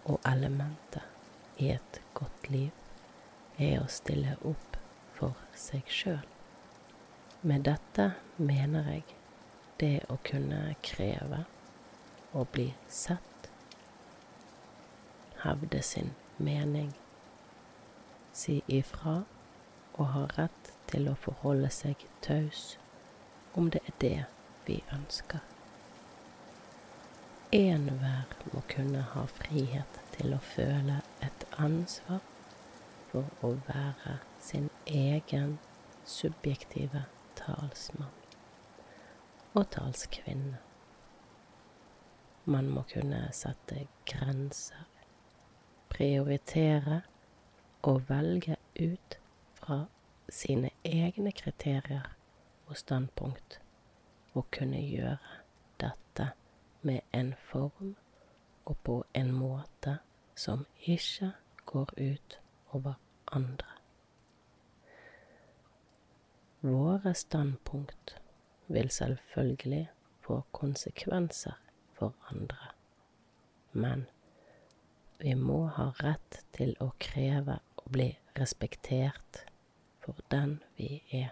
og 0.05 0.19
elementet 0.27 1.03
i 1.57 1.69
et 1.75 1.99
godt 2.13 2.49
liv 2.49 2.71
er 3.57 3.81
å 3.81 3.89
stille 3.91 4.35
opp 4.47 4.77
for 5.17 5.37
seg 5.57 5.89
sjøl. 5.91 6.23
Med 7.43 7.65
dette 7.67 8.13
mener 8.37 8.89
jeg 8.93 9.03
det 9.81 9.95
å 10.09 10.17
kunne 10.23 10.75
kreve 10.85 11.43
å 12.33 12.45
bli 12.51 12.69
sett, 12.89 13.49
hevde 15.43 15.81
sin 15.83 16.13
mening, 16.37 16.93
si 18.33 18.61
ifra 18.67 19.21
og 19.93 20.05
ha 20.15 20.27
rett 20.37 20.71
til 20.89 21.09
å 21.11 21.17
forholde 21.19 21.69
seg 21.73 22.07
taus 22.25 22.77
om 23.53 23.69
det 23.69 23.83
er 23.85 23.99
det 24.01 24.19
vi 24.65 24.81
ønsker. 24.95 25.52
Enhver 27.53 28.25
må 28.53 28.61
kunne 28.65 29.01
ha 29.11 29.23
frihet 29.29 29.97
til 30.15 30.31
å 30.33 30.39
føle 30.41 30.95
et 31.21 31.43
ansvar 31.61 32.23
for 33.11 33.29
å 33.45 33.51
være 33.67 34.15
sin 34.41 34.71
egen 34.89 35.59
subjektive 36.01 37.03
talsmann 37.37 38.17
og 39.53 39.69
talskvinne. 39.77 40.63
Man 42.49 42.73
må 42.73 42.87
kunne 42.89 43.21
sette 43.37 43.85
grenser, 44.09 44.89
prioritere 45.93 47.03
og 47.85 48.07
velge 48.09 48.57
ut 48.81 49.19
fra 49.61 49.83
sine 50.41 50.73
egne 50.81 51.37
kriterier 51.37 52.15
og 52.65 52.79
standpunkt, 52.81 53.59
og 54.33 54.49
kunne 54.49 54.81
gjøre 54.81 55.43
dette 55.77 56.33
med 56.83 57.01
en 57.11 57.33
form 57.51 57.95
og 58.65 58.77
på 58.83 59.03
en 59.13 59.31
måte 59.31 59.97
som 60.35 60.65
ikke 60.79 61.31
går 61.65 61.93
ut 61.97 62.39
over 62.71 62.93
andre. 63.27 63.67
Våre 66.61 67.13
standpunkt 67.13 68.21
vil 68.67 68.89
selvfølgelig 68.89 69.89
få 70.21 70.41
konsekvenser 70.51 71.59
for 71.93 72.15
andre, 72.31 72.71
men 73.71 74.05
vi 75.19 75.33
må 75.33 75.65
ha 75.67 75.89
rett 75.99 76.39
til 76.55 76.75
å 76.79 76.93
kreve 76.99 77.59
å 77.79 77.91
bli 77.91 78.09
respektert 78.39 79.43
for 80.03 80.19
den 80.31 80.57
vi 80.77 81.01
er. 81.11 81.31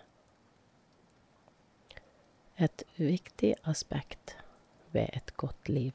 Et 2.59 2.83
viktig 2.97 3.55
aspekt 3.63 4.35
ved 4.91 5.07
et 5.13 5.37
godt 5.37 5.69
liv 5.69 5.91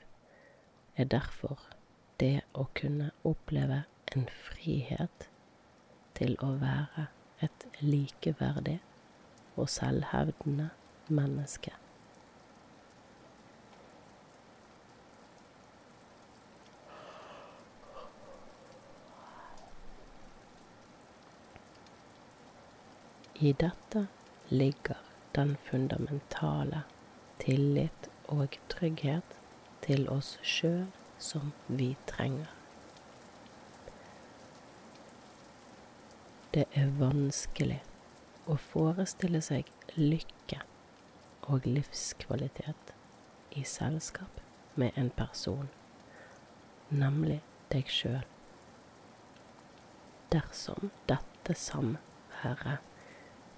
er 0.97 1.05
derfor 1.05 1.61
det 2.21 2.41
å 2.55 2.67
kunne 2.75 3.11
oppleve 3.25 3.83
en 4.17 4.29
frihet 4.49 5.31
til 6.17 6.37
å 6.41 6.55
være 6.61 7.07
et 7.45 7.67
likeverdig 7.81 8.79
og 9.57 9.69
selvhevdende 9.69 10.71
menneske. 11.09 11.75
I 23.37 23.53
dette 23.53 24.07
ligger 24.49 25.01
den 25.37 25.57
fundamentale 25.69 26.87
tillit 27.39 28.09
og 28.29 28.59
trygghet 28.69 29.37
til 29.87 30.09
oss 30.11 30.37
sjøl 30.43 30.87
som 31.19 31.53
vi 31.69 31.95
trenger. 32.07 32.51
Det 36.55 36.65
er 36.73 36.93
vanskelig 37.01 37.83
å 38.49 38.57
forestille 38.71 39.43
seg 39.45 39.69
lykke 39.97 40.63
og 41.53 41.67
livskvalitet 41.69 42.95
i 43.57 43.65
selskap 43.69 44.41
med 44.75 44.97
en 44.97 45.11
person, 45.19 45.69
nemlig 46.89 47.43
deg 47.73 47.93
sjøl. 47.93 48.25
Dersom 50.33 50.91
dette 51.11 51.55
samværet 51.61 52.83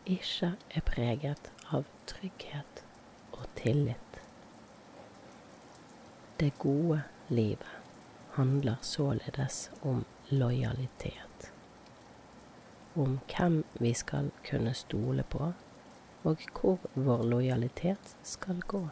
ikke 0.09 0.55
er 0.75 0.85
preget 0.89 1.51
av 1.73 1.89
trygghet 2.11 2.85
og 3.33 3.47
tillit. 3.59 4.08
Det 6.41 6.51
gode 6.59 7.03
livet 7.29 7.67
handler 8.31 8.77
således 8.81 9.71
om 9.83 10.05
lojalitet. 10.29 11.53
Om 12.95 13.19
hvem 13.27 13.65
vi 13.73 13.95
skal 13.95 14.31
kunne 14.51 14.75
stole 14.75 15.23
på 15.23 15.53
og 16.23 16.37
hvor 16.61 16.79
vår 16.95 17.23
lojalitet 17.23 18.17
skal 18.23 18.61
gå. 18.61 18.89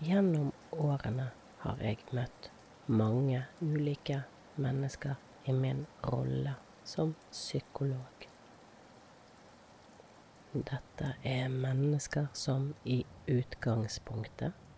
Gjennom 0.00 0.50
årene 0.72 1.28
har 1.58 1.78
jeg 1.78 2.00
møtt 2.10 2.48
mange 2.86 3.44
ulike 3.60 4.22
mennesker 4.56 5.14
i 5.46 5.52
min 5.52 5.84
rolle 6.02 6.56
som 6.84 7.14
psykolog. 7.30 8.26
Dette 10.52 11.12
er 11.22 11.46
mennesker 11.48 12.26
som 12.34 12.74
i 12.84 13.04
utgangspunktet 13.28 14.69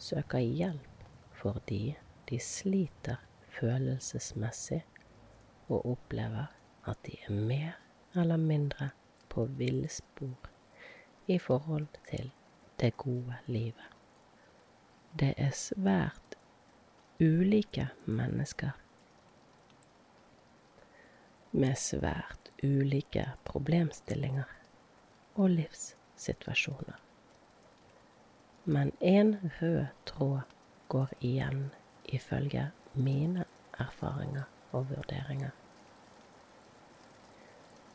søker 0.00 0.38
hjelp 0.38 1.04
fordi 1.40 1.96
de 2.30 2.38
sliter 2.40 3.20
følelsesmessig 3.60 4.82
og 5.68 5.86
opplever 5.92 6.46
at 6.88 6.98
de 7.06 7.16
er 7.28 7.32
mer 7.32 7.78
eller 8.16 8.36
mindre 8.36 8.90
på 9.28 9.44
villspor 9.44 10.50
i 11.26 11.38
forhold 11.38 11.86
til 12.10 12.30
det 12.80 12.96
gode 12.96 13.36
livet. 13.46 13.88
Det 15.20 15.34
er 15.36 15.50
svært 15.50 16.36
ulike 17.20 17.88
mennesker 18.06 18.70
med 21.52 21.74
svært 21.76 22.50
ulike 22.62 23.26
problemstillinger 23.44 24.48
og 25.34 25.50
livssituasjoner. 25.50 27.09
Men 28.64 28.92
en 29.00 29.50
rød 29.60 29.86
tråd 30.06 30.40
går 30.88 31.08
igjen 31.20 31.70
ifølge 32.04 32.70
mine 32.94 33.44
erfaringer 33.78 34.42
og 34.72 34.90
vurderinger. 34.90 35.50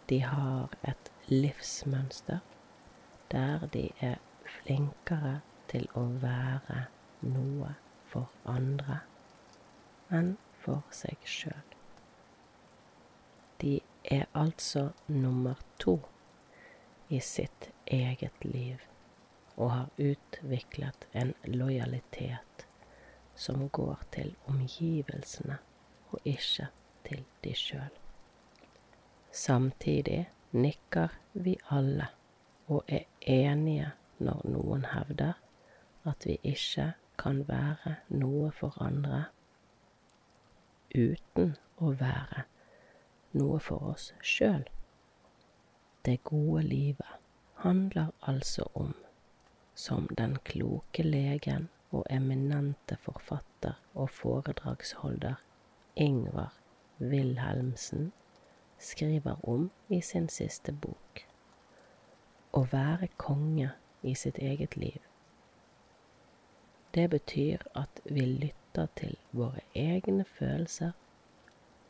De 0.10 0.22
har 0.22 0.70
et 0.84 1.12
livsmønster 1.28 2.40
der 3.32 3.68
de 3.68 3.90
er 4.00 4.16
flinkere 4.46 5.40
til 5.68 5.88
å 5.98 6.04
være 6.22 6.86
noe 7.22 7.74
for 8.06 8.30
andre 8.46 9.00
enn 10.14 10.36
for 10.62 10.86
seg 10.94 11.26
sjøl. 11.26 11.64
De 13.62 13.80
er 14.04 14.26
altså 14.34 14.90
nummer 15.08 15.62
to 15.80 15.98
i 17.10 17.20
sitt 17.20 17.72
eget 17.88 18.46
liv 18.46 18.82
og 19.56 19.72
har 19.72 19.90
utviklet 19.98 21.08
en 21.14 21.34
lojalitet 21.44 22.66
som 23.36 23.70
går 23.70 24.04
til 24.12 24.36
omgivelsene 24.48 25.58
og 26.12 26.20
ikke 26.24 26.68
til 27.08 27.24
de 27.44 27.54
sjøl. 27.56 27.94
Samtidig 29.32 30.26
nikker 30.52 31.08
vi 31.34 31.58
alle 31.70 32.08
og 32.68 32.84
er 32.88 33.04
enige 33.22 33.92
når 34.20 34.46
noen 34.48 34.86
hevder 34.94 35.34
at 36.06 36.26
vi 36.26 36.38
ikke 36.44 36.94
kan 37.20 37.44
være 37.48 37.96
noe 38.10 38.52
for 38.52 38.76
andre 38.84 39.26
uten 40.96 41.56
å 41.78 41.92
være 42.00 42.46
noe 43.36 43.60
for 43.60 43.92
oss 43.92 44.12
sjøl. 44.24 44.64
Det 46.06 46.22
gode 46.24 46.64
livet 46.64 47.20
handler 47.66 48.14
altså 48.22 48.68
om, 48.74 48.94
som 49.76 50.08
den 50.18 50.38
kloke 50.44 51.04
legen 51.04 51.70
og 51.92 52.06
eminente 52.10 52.98
forfatter 53.04 53.80
og 53.94 54.10
foredragsholder 54.10 55.36
Ingvar 55.96 56.54
Wilhelmsen 57.00 58.12
skriver 58.80 59.50
om 59.50 59.72
i 59.90 60.02
sin 60.02 60.30
siste 60.30 60.72
bok, 60.72 61.26
å 62.54 62.64
være 62.72 63.08
konge 63.18 63.72
i 64.04 64.16
sitt 64.16 64.38
eget 64.38 64.78
liv. 64.78 65.00
Det 66.96 67.10
betyr 67.10 67.64
at 67.76 68.02
vi 68.06 68.26
lytter 68.26 68.88
til 68.96 69.18
våre 69.32 69.64
egne 69.76 70.24
følelser 70.38 70.92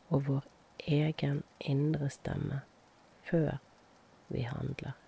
og 0.08 0.26
vår 0.26 0.46
egen 0.86 1.42
indre 1.60 2.10
stemme 2.10 2.60
før 3.26 3.58
vi 4.28 4.42
handler. 4.46 5.05